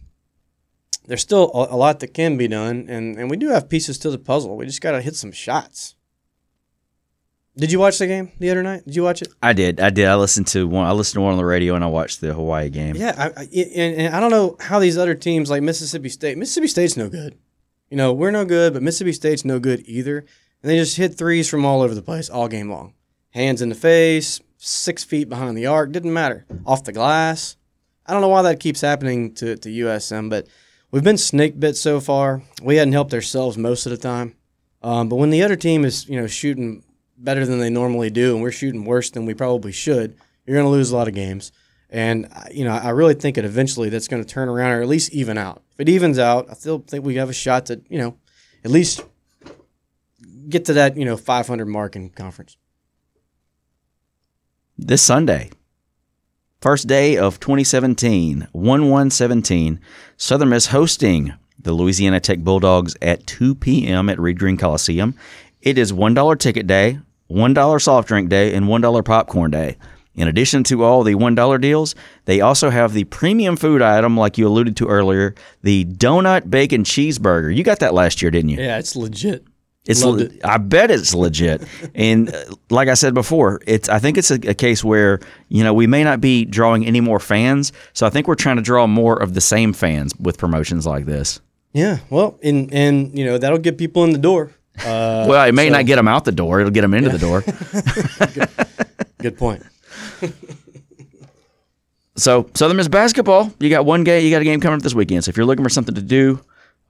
[1.06, 3.98] there's still a, a lot that can be done, and, and we do have pieces
[3.98, 4.56] to the puzzle.
[4.56, 5.94] We just got to hit some shots.
[7.56, 8.84] Did you watch the game the other night?
[8.86, 9.28] Did you watch it?
[9.42, 9.80] I did.
[9.80, 10.06] I did.
[10.06, 10.86] I listened to one.
[10.86, 12.96] I listened to one on the radio, and I watched the Hawaii game.
[12.96, 16.38] Yeah, I, I, and, and I don't know how these other teams like Mississippi State.
[16.38, 17.36] Mississippi State's no good.
[17.90, 20.18] You know, we're no good, but Mississippi State's no good either.
[20.62, 22.94] And they just hit threes from all over the place all game long.
[23.30, 26.46] Hands in the face, six feet behind the arc, didn't matter.
[26.64, 27.56] Off the glass.
[28.06, 30.46] I don't know why that keeps happening to, to USM, but
[30.90, 32.42] we've been snake bit so far.
[32.62, 34.34] We hadn't helped ourselves most of the time.
[34.82, 36.82] Um, but when the other team is, you know, shooting
[37.18, 40.66] better than they normally do, and we're shooting worse than we probably should, you're going
[40.66, 41.52] to lose a lot of games.
[41.90, 44.80] And uh, you know, I really think it eventually that's going to turn around or
[44.80, 45.62] at least even out.
[45.72, 48.16] If it evens out, I still think we have a shot to, you know,
[48.64, 49.02] at least
[50.48, 52.56] get to that, you know, 500 mark in conference.
[54.78, 55.50] this Sunday.
[56.60, 59.80] First day of 2017, 1 1 17.
[60.18, 64.10] Southern Miss hosting the Louisiana Tech Bulldogs at 2 p.m.
[64.10, 65.14] at Reed Green Coliseum.
[65.62, 66.98] It is $1 ticket day,
[67.30, 69.78] $1 soft drink day, and $1 popcorn day.
[70.14, 71.94] In addition to all the $1 deals,
[72.26, 76.84] they also have the premium food item, like you alluded to earlier, the donut bacon
[76.84, 77.56] cheeseburger.
[77.56, 78.58] You got that last year, didn't you?
[78.58, 79.46] Yeah, it's legit.
[79.90, 80.40] It's le- it.
[80.44, 81.62] I bet it's legit.
[81.94, 85.64] and uh, like I said before, it's I think it's a, a case where you
[85.64, 88.62] know we may not be drawing any more fans, so I think we're trying to
[88.62, 91.40] draw more of the same fans with promotions like this.
[91.72, 94.50] Yeah, well, and and you know that'll get people in the door.
[94.78, 97.10] Uh, well, it may so- not get them out the door; it'll get them into
[97.10, 97.42] the door.
[99.18, 99.62] good point.
[102.16, 104.94] so Southern Miss basketball, you got one game, you got a game coming up this
[104.94, 105.24] weekend.
[105.24, 106.40] So if you're looking for something to do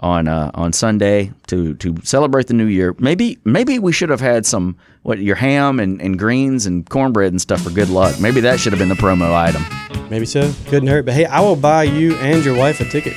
[0.00, 4.20] on uh, on Sunday to to celebrate the new year, maybe maybe we should have
[4.20, 8.20] had some what your ham and, and greens and cornbread and stuff for good luck.
[8.20, 9.64] Maybe that should have been the promo item.
[10.10, 10.52] Maybe so.
[10.66, 11.04] Couldn't hurt.
[11.06, 13.14] But hey, I will buy you and your wife a ticket.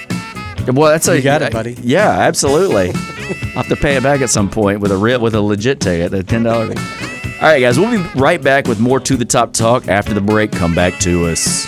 [0.68, 1.76] Well, that's a You got it, buddy.
[1.82, 2.90] Yeah, absolutely.
[2.90, 5.80] I'll have to pay it back at some point with a real with a legit
[5.80, 6.68] ticket, a ten dollar.
[6.68, 10.22] All right, guys, we'll be right back with more to the top talk after the
[10.22, 10.52] break.
[10.54, 11.68] Come back to us.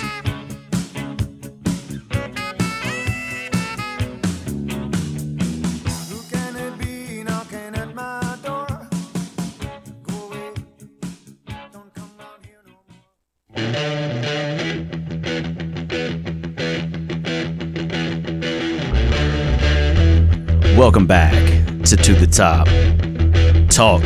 [20.96, 21.34] Welcome back
[21.88, 22.68] to To the Top
[23.70, 24.02] Talk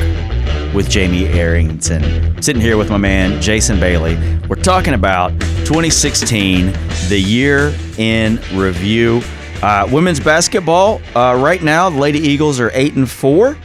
[0.74, 2.42] with Jamie Arrington.
[2.42, 4.18] Sitting here with my man Jason Bailey.
[4.48, 6.74] We're talking about 2016,
[7.08, 9.22] the year in review.
[9.62, 11.00] Uh, women's basketball.
[11.16, 13.56] Uh, right now, the Lady Eagles are eight and four.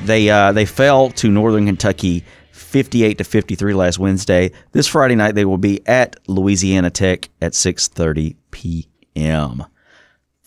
[0.00, 4.50] They uh, they fell to Northern Kentucky 58 to 53 last Wednesday.
[4.72, 9.66] This Friday night they will be at Louisiana Tech at 6:30 p.m.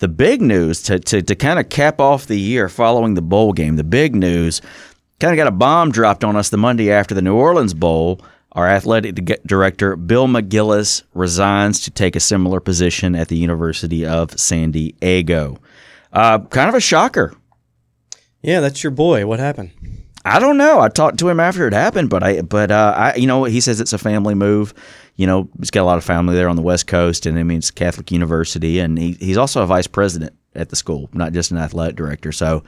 [0.01, 3.53] The big news to, to, to kind of cap off the year following the bowl
[3.53, 4.59] game, the big news
[5.19, 8.19] kind of got a bomb dropped on us the Monday after the New Orleans Bowl.
[8.53, 9.13] Our athletic
[9.45, 15.59] director, Bill McGillis, resigns to take a similar position at the University of San Diego.
[16.11, 17.35] Uh, kind of a shocker.
[18.41, 19.27] Yeah, that's your boy.
[19.27, 19.69] What happened?
[20.23, 20.79] I don't know.
[20.79, 23.59] I talked to him after it happened, but I, but uh, I, you know, he
[23.59, 24.73] says it's a family move.
[25.15, 27.43] You know, he's got a lot of family there on the West Coast, and I
[27.43, 31.33] mean, it's Catholic University, and he, he's also a vice president at the school, not
[31.33, 32.31] just an athletic director.
[32.31, 32.63] So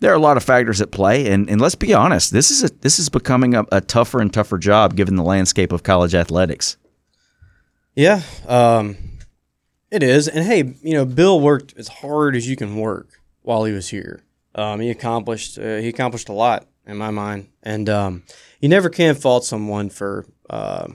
[0.00, 2.64] there are a lot of factors at play, and, and let's be honest, this is
[2.64, 6.14] a, this is becoming a, a tougher and tougher job given the landscape of college
[6.14, 6.76] athletics.
[7.94, 8.96] Yeah, um,
[9.90, 10.28] it is.
[10.28, 13.08] And hey, you know, Bill worked as hard as you can work
[13.42, 14.22] while he was here.
[14.54, 18.24] Um, he accomplished uh, he accomplished a lot in my mind, and um,
[18.60, 20.88] you never can fault someone for uh,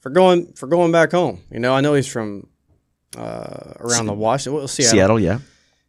[0.00, 1.40] for going for going back home.
[1.50, 2.48] You know, I know he's from
[3.16, 4.90] uh, around the Washington, well, Seattle.
[4.90, 5.38] Seattle, yeah.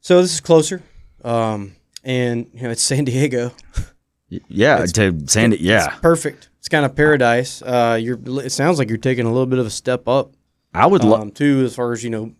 [0.01, 0.83] So this is closer,
[1.23, 3.51] um, and you know it's San Diego.
[4.29, 5.87] Yeah, to San yeah.
[5.87, 6.49] It's perfect.
[6.59, 7.61] It's kind of paradise.
[7.61, 8.19] Uh, you're.
[8.43, 10.33] It sounds like you're taking a little bit of a step up
[10.73, 12.33] I would love um, too, as far as you know,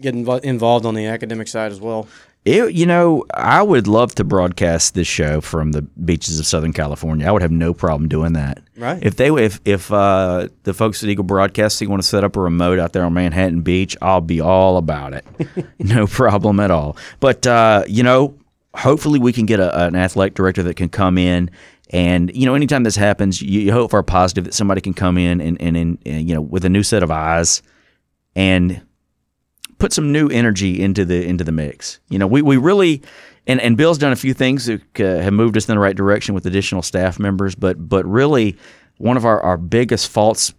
[0.00, 2.08] getting invo- involved on the academic side as well.
[2.46, 6.72] It, you know, I would love to broadcast this show from the beaches of Southern
[6.72, 7.26] California.
[7.26, 8.62] I would have no problem doing that.
[8.76, 9.02] Right.
[9.02, 12.40] If they if if uh, the folks at Eagle Broadcasting want to set up a
[12.40, 15.26] remote out there on Manhattan Beach, I'll be all about it.
[15.80, 16.96] no problem at all.
[17.18, 18.38] But uh, you know,
[18.76, 21.50] hopefully we can get a, an athletic director that can come in.
[21.90, 24.94] And you know, anytime this happens, you, you hope for a positive that somebody can
[24.94, 27.60] come in and, and, and, and you know with a new set of eyes
[28.36, 28.85] and
[29.78, 32.00] put some new energy into the into the mix.
[32.08, 33.02] You know, we, we really
[33.46, 35.96] and, and Bill's done a few things that uh, have moved us in the right
[35.96, 38.56] direction with additional staff members, but but really
[38.98, 40.54] one of our, our biggest faults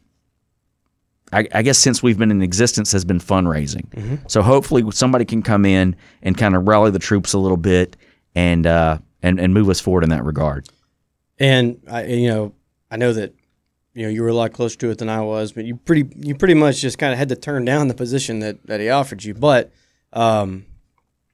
[1.33, 3.91] I, I guess since we've been in existence has been fundraising.
[4.31, 7.97] So hopefully somebody can come in and kind of rally the troops a little bit
[8.35, 10.69] and uh, and and move us forward in that regard.
[11.39, 12.53] And I, you know,
[12.89, 13.33] I know that
[13.97, 16.07] you know you were a lot closer to it than I was, but you pretty
[16.15, 18.89] you pretty much just kind of had to turn down the position that that he
[18.89, 19.33] offered you.
[19.33, 19.71] But
[20.13, 20.67] um,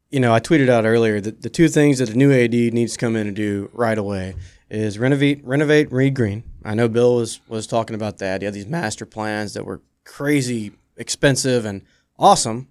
[0.10, 2.94] you know, I tweeted out earlier that the two things that the new AD needs
[2.94, 4.36] to come in and do right away
[4.70, 6.44] is renovate renovate Reed Green.
[6.64, 8.42] I know Bill was was talking about that.
[8.42, 11.82] He had these master plans that were crazy expensive and
[12.18, 12.70] awesome,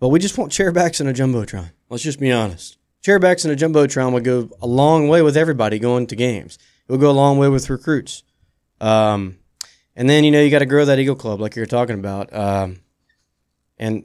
[0.00, 1.72] but we just want chairbacks and a jumbotron.
[1.90, 2.78] Let's just be honest.
[3.04, 6.58] Chairbacks and a jumbotron would go a long way with everybody going to games.
[6.88, 8.22] It would go a long way with recruits.
[8.80, 9.38] Um,
[9.94, 12.32] and then you know you got to grow that Eagle Club like you're talking about.
[12.34, 12.80] Um,
[13.78, 14.04] and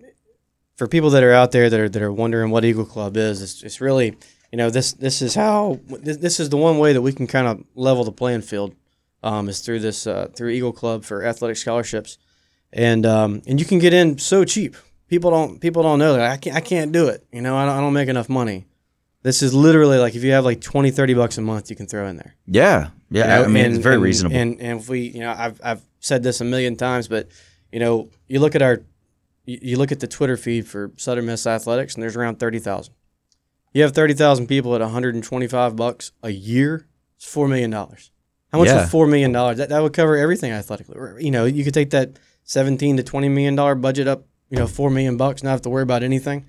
[0.76, 3.42] for people that are out there that are that are wondering what Eagle Club is,
[3.42, 4.18] it's, it's really
[4.52, 7.28] you know this this is how this, this is the one way that we can
[7.28, 8.76] kind of level the playing field
[9.24, 12.18] um, is through this uh, through Eagle Club for athletic scholarships,
[12.72, 14.76] and um, and you can get in so cheap.
[15.08, 17.26] People don't people don't know that I can't I can't do it.
[17.32, 18.66] You know I don't, I don't make enough money.
[19.24, 21.86] This is literally like if you have like 20, 30 bucks a month, you can
[21.86, 22.36] throw in there.
[22.48, 23.24] Yeah, yeah.
[23.24, 24.36] You know, I mean, and- it's very and- reasonable.
[24.38, 27.28] And and if we, you know, I've I've said this a million times, but
[27.72, 28.82] you know, you look at our,
[29.46, 32.94] you, look at the Twitter feed for Southern Miss Athletics, and there's around thirty thousand.
[33.74, 36.88] You have thirty thousand people at one hundred and twenty-five bucks a year.
[37.18, 38.12] It's four million dollars.
[38.52, 38.82] How much Yeah.
[38.82, 39.58] would four million dollars?
[39.58, 41.24] That that would cover everything athletically.
[41.24, 44.26] You know, you could take that seventeen to twenty million dollar budget up.
[44.50, 46.46] You know, four million bucks, not have to worry about anything.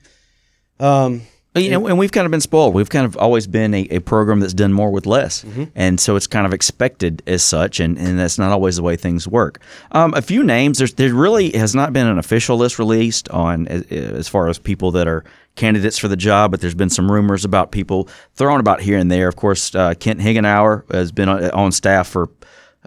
[0.80, 1.22] Um,
[1.54, 2.72] you know, and we've kind of been spoiled.
[2.74, 5.64] We've kind of always been a, a program that's done more with less, Mm-hmm.
[5.74, 8.96] and so it's kind of expected as such, and, and that's not always the way
[8.96, 9.60] things work.
[9.90, 10.78] Um, a few names.
[10.78, 14.58] There's there really has not been an official list released on as, as far as
[14.58, 15.24] people that are
[15.54, 19.10] candidates for the job, but there's been some rumors about people thrown about here and
[19.10, 19.28] there.
[19.28, 22.30] Of course, uh, Kent Higgenauer has been on, on staff for.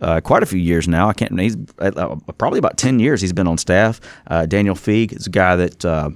[0.02, 1.08] Uh, quite a few years now.
[1.08, 1.39] I can't.
[1.39, 3.22] He's uh, probably about ten years.
[3.22, 4.02] He's been on staff.
[4.28, 6.10] Uh, Daniel Feig is a guy that uh,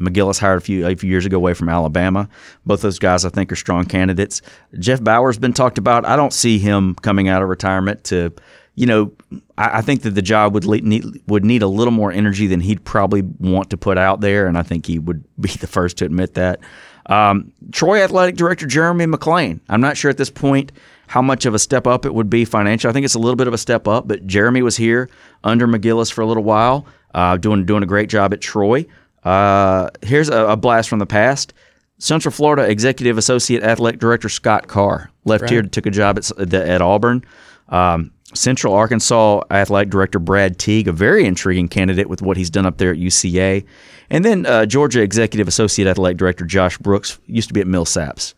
[0.00, 2.28] McGillis hired a few a few years ago away from Alabama.
[2.64, 4.42] Both those guys, I think, are strong candidates.
[4.78, 6.04] Jeff Bower's been talked about.
[6.04, 8.32] I don't see him coming out of retirement to,
[8.74, 9.12] you know,
[9.58, 12.46] I, I think that the job would le- need would need a little more energy
[12.46, 15.66] than he'd probably want to put out there, and I think he would be the
[15.66, 16.60] first to admit that.
[17.06, 19.60] Um, Troy Athletic Director Jeremy McClain.
[19.68, 20.70] I'm not sure at this point
[21.08, 22.88] how much of a step up it would be financially.
[22.88, 25.10] I think it's a little bit of a step up, but Jeremy was here
[25.42, 28.86] under McGillis for a little while, uh, doing doing a great job at Troy.
[29.24, 31.52] Uh, here's a, a blast from the past.
[31.98, 36.80] Central Florida Executive Associate Athletic Director Scott Carr left here, took a job at, at
[36.80, 37.24] Auburn.
[37.68, 42.64] Um, Central Arkansas Athletic Director Brad Teague, a very intriguing candidate with what he's done
[42.64, 43.64] up there at UCA.
[44.08, 48.34] And then uh, Georgia Executive Associate Athletic Director Josh Brooks used to be at Millsaps.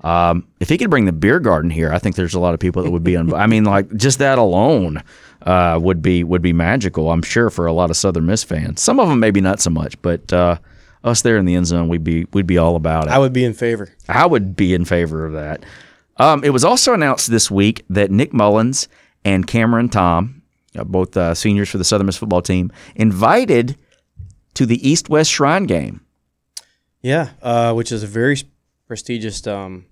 [0.00, 2.60] Um, if he could bring the beer garden here, I think there's a lot of
[2.60, 3.16] people that would be.
[3.16, 5.02] Un- I mean, like just that alone
[5.44, 7.10] uh, would be would be magical.
[7.10, 8.80] I'm sure for a lot of Southern Miss fans.
[8.80, 10.58] Some of them maybe not so much, but uh,
[11.04, 13.10] us there in the end zone, we'd be we'd be all about it.
[13.10, 13.94] I would be in favor.
[14.08, 15.64] I would be in favor of that.
[16.16, 18.88] Um, it was also announced this week that Nick Mullins
[19.24, 20.42] and Cameron Tom,
[20.76, 23.76] uh, both uh, seniors for the Southern Miss football team, invited
[24.54, 26.00] to the East West Shrine game.
[27.02, 28.38] Yeah, uh, which is a very
[28.86, 29.86] prestigious um,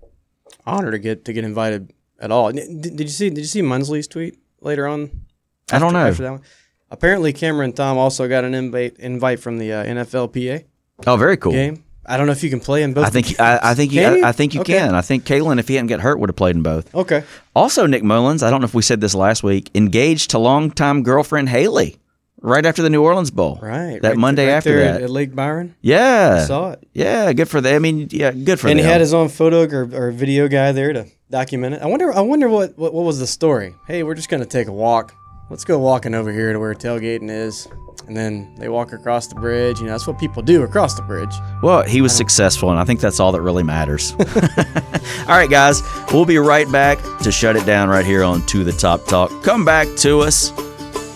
[0.64, 2.53] honor to get to get invited at all.
[2.53, 3.28] Did, did you see?
[3.28, 5.26] Did you see Munsley's tweet later on?
[5.72, 6.06] I don't know.
[6.08, 6.42] After that one?
[6.90, 10.64] Apparently, Cameron Tom also got an invite invite from the uh, NFLPA
[11.06, 11.52] Oh, very cool.
[11.52, 11.82] game.
[12.04, 13.06] I don't know if you can play in both.
[13.06, 14.02] I think I, I think you?
[14.02, 14.78] I, I think you Okay.
[14.78, 14.94] can.
[14.94, 16.92] I think Kalan, if he hadn't get hurt, would have played in both.
[16.94, 17.22] Okay.
[17.54, 21.02] Also, Nick Mullins, I don't know if we said this last week, engaged to longtime
[21.04, 21.96] girlfriend Haley
[22.40, 23.58] right after the New Orleans Bowl.
[23.62, 24.02] Right.
[24.02, 25.02] That right- Monday right after that.
[25.02, 25.76] at, Lake Byron.
[25.80, 26.40] yeah.
[26.42, 26.86] I saw it.
[26.92, 27.76] Yeah, good for them.
[27.76, 28.84] I mean, yeah, good for and them.
[28.84, 31.82] he had his own photo or, or video guy there to document it.
[31.82, 32.12] I wonder.
[32.12, 33.74] I wonder what, what what was the story.
[33.86, 35.14] Hey, we're just gonna take a walk.
[35.53, 37.68] Let's go walking over here to where tailgating is,
[38.07, 39.80] and then they walk across the bridge.
[39.80, 41.34] You know, that's what people do across the bridge.
[41.62, 44.12] Well, he was successful, and I think that's all that really matters.
[44.18, 48.64] all right, guys, we'll be right back to shut it down right here on To
[48.64, 49.30] the Top Talk.
[49.42, 50.59] Come back to us,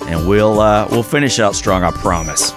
[0.02, 1.82] and we'll uh, we'll finish out strong.
[1.82, 2.52] I promise.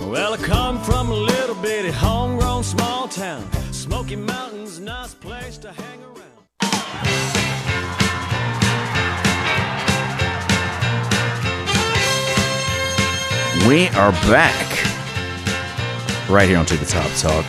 [0.00, 3.46] Well, I come from a little bitty homegrown small town.
[3.70, 4.51] Smoky Mountains,
[13.68, 14.68] We are back
[16.28, 17.46] right here on To the Top Talk.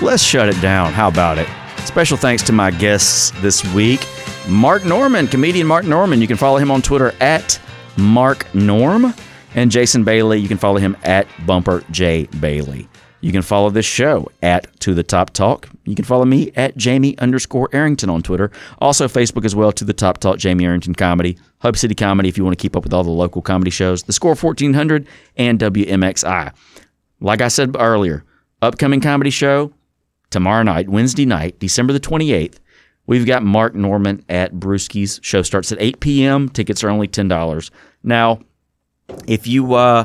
[0.00, 0.92] Let's shut it down.
[0.92, 1.48] How about it?
[1.84, 4.06] Special thanks to my guests this week
[4.48, 6.22] Mark Normand, comedian Mark Normand.
[6.22, 7.60] You can follow him on Twitter at
[7.96, 9.12] Mark Norm.
[9.56, 12.88] And Jason Bailey, you can follow him at Bumper J Bailey.
[13.20, 15.68] You can follow this show at To the Top Talk.
[15.84, 18.50] You can follow me at Jamie underscore Arrington on Twitter.
[18.78, 21.36] Also, Facebook as well, To the Top Talk, Jamie Arrington Comedy.
[21.60, 24.04] Hub City Comedy if you want to keep up with all the local comedy shows.
[24.04, 25.06] The Score 1400
[25.36, 26.52] and WMXI.
[27.20, 28.24] Like I said earlier,
[28.62, 29.72] upcoming comedy show
[30.30, 32.58] tomorrow night, Wednesday night, December the 28th.
[33.06, 35.18] We've got Mark Normand at Brewski's.
[35.22, 36.48] Show starts at 8 p.m.
[36.48, 37.70] Tickets are only $10.
[38.02, 38.40] Now,
[39.26, 40.04] if you uh,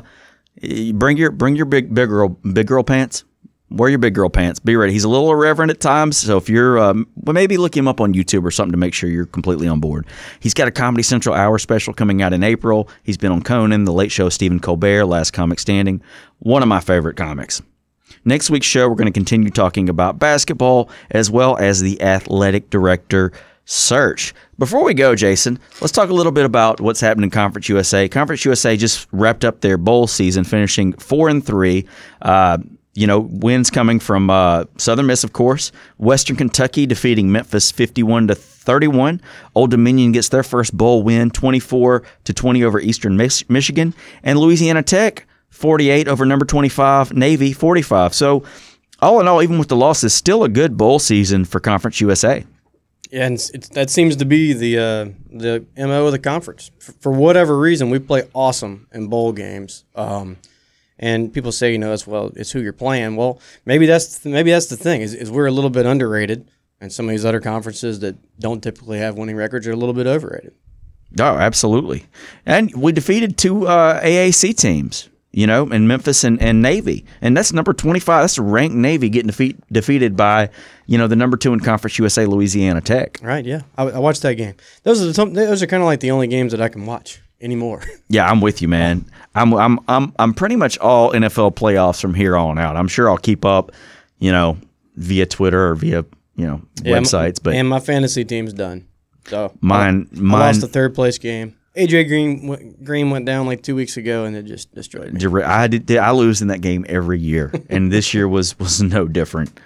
[0.93, 3.23] bring your bring your big big girl big girl pants,
[3.69, 4.59] wear your big girl pants.
[4.59, 4.93] Be ready.
[4.93, 7.99] He's a little irreverent at times, so if you're um, well, maybe look him up
[7.99, 10.05] on YouTube or something to make sure you're completely on board.
[10.39, 12.89] He's got a Comedy Central hour special coming out in April.
[13.03, 16.01] He's been on Conan, The Late Show, Stephen Colbert, Last Comic Standing.
[16.39, 17.61] One of my favorite comics.
[18.25, 22.69] Next week's show, we're going to continue talking about basketball as well as the athletic
[22.69, 23.33] director
[23.65, 24.33] search.
[24.59, 28.07] Before we go, Jason, let's talk a little bit about what's happened in Conference USA.
[28.07, 31.85] Conference USA just wrapped up their bowl season, finishing four and three.
[32.21, 32.57] Uh,
[32.95, 35.71] you know, wins coming from uh, Southern Miss, of course.
[35.97, 39.19] Western Kentucky defeating Memphis 51 to 31.
[39.55, 44.37] Old Dominion gets their first bowl win, 24 to 20 over Eastern Mich- Michigan, and
[44.37, 48.13] Louisiana Tech 48 over number 25 Navy 45.
[48.13, 48.43] So,
[49.01, 52.45] all in all, even with the losses, still a good bowl season for Conference USA.
[53.13, 56.71] Yeah, and it's, that seems to be the uh, the mo of the conference.
[56.79, 59.85] For, for whatever reason, we play awesome in bowl games.
[59.93, 60.37] Um,
[60.97, 63.15] and people say, you know, as well, it's who you're playing.
[63.15, 66.49] Well, maybe that's maybe that's the thing is, is we're a little bit underrated,
[66.81, 69.93] and some of these other conferences that don't typically have winning records are a little
[69.93, 70.55] bit overrated.
[71.19, 72.07] Oh, absolutely.
[72.47, 77.03] And we defeated two uh, AAC teams, you know, in Memphis and, and Navy.
[77.21, 78.23] And that's number 25.
[78.23, 80.49] That's ranked Navy getting defeat, defeated by,
[80.85, 83.19] you know, the number two in Conference USA, Louisiana Tech.
[83.21, 83.43] Right?
[83.43, 84.55] Yeah, I, I watched that game.
[84.83, 86.85] Those are the, some- those are kind of like the only games that I can
[86.85, 87.81] watch anymore.
[88.09, 89.05] Yeah, I'm with you, man.
[89.33, 92.77] I'm I'm I'm I'm pretty much all NFL playoffs from here on out.
[92.77, 93.71] I'm sure I'll keep up,
[94.19, 94.55] you know,
[94.97, 96.05] via Twitter or via
[96.35, 97.39] you know Yeah, websites.
[97.41, 98.87] But and my fantasy team's done.
[99.25, 101.55] So Mine- I, mine- I lost the third place game.
[101.75, 105.43] AJ Green went, Green went down like two weeks ago, and it just destroyed me.
[105.43, 105.97] I did.
[105.97, 109.59] I lose in that game every year, and this year was was no different.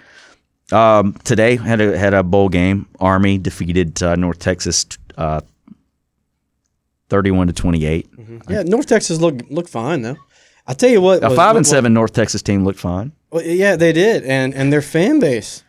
[0.72, 2.86] Um, today had a had a bowl game.
[3.00, 4.86] Army defeated uh, North Texas,
[5.16, 5.40] uh,
[7.08, 8.08] thirty-one to twenty-eight.
[8.48, 10.16] Yeah, North Texas look look fine though.
[10.66, 13.12] I tell you what, A was- five and what- seven North Texas team looked fine.
[13.30, 15.62] Well, yeah, they did, and and their fan base.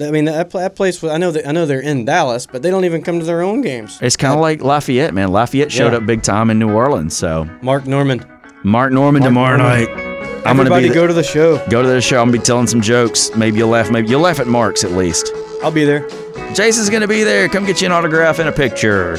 [0.00, 1.00] I mean, that, that place.
[1.00, 3.24] was- I know that I know they're in Dallas, but they don't even come to
[3.24, 3.98] their own games.
[4.02, 5.32] It's kind of like Lafayette, man.
[5.32, 5.98] Lafayette showed Yeah.
[5.98, 7.16] up big time in New Orleans.
[7.16, 8.26] So Mark Normand.
[8.62, 9.86] Mark Normand tomorrow Normand.
[9.86, 9.98] night.
[10.44, 11.56] I'm gonna Everybody be go to the show.
[11.70, 12.20] go to the show.
[12.20, 13.30] I'm gonna be telling some jokes.
[13.36, 13.90] Maybe you'll laugh.
[13.90, 15.32] Maybe you'll laugh at Mark's at least.
[15.62, 16.06] I'll be there.
[16.52, 17.48] Jason's gonna be there.
[17.48, 19.16] Come get you an autograph and a picture.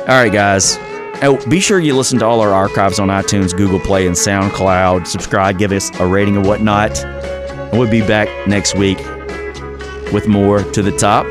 [0.00, 0.78] All right, guys.
[1.22, 5.06] Oh, be sure you listen to all our archives on iTunes, Google Play, and SoundCloud.
[5.06, 6.98] Subscribe, give us a rating and whatnot.
[7.04, 8.98] And we'll be back next week
[10.12, 11.26] with more to the top.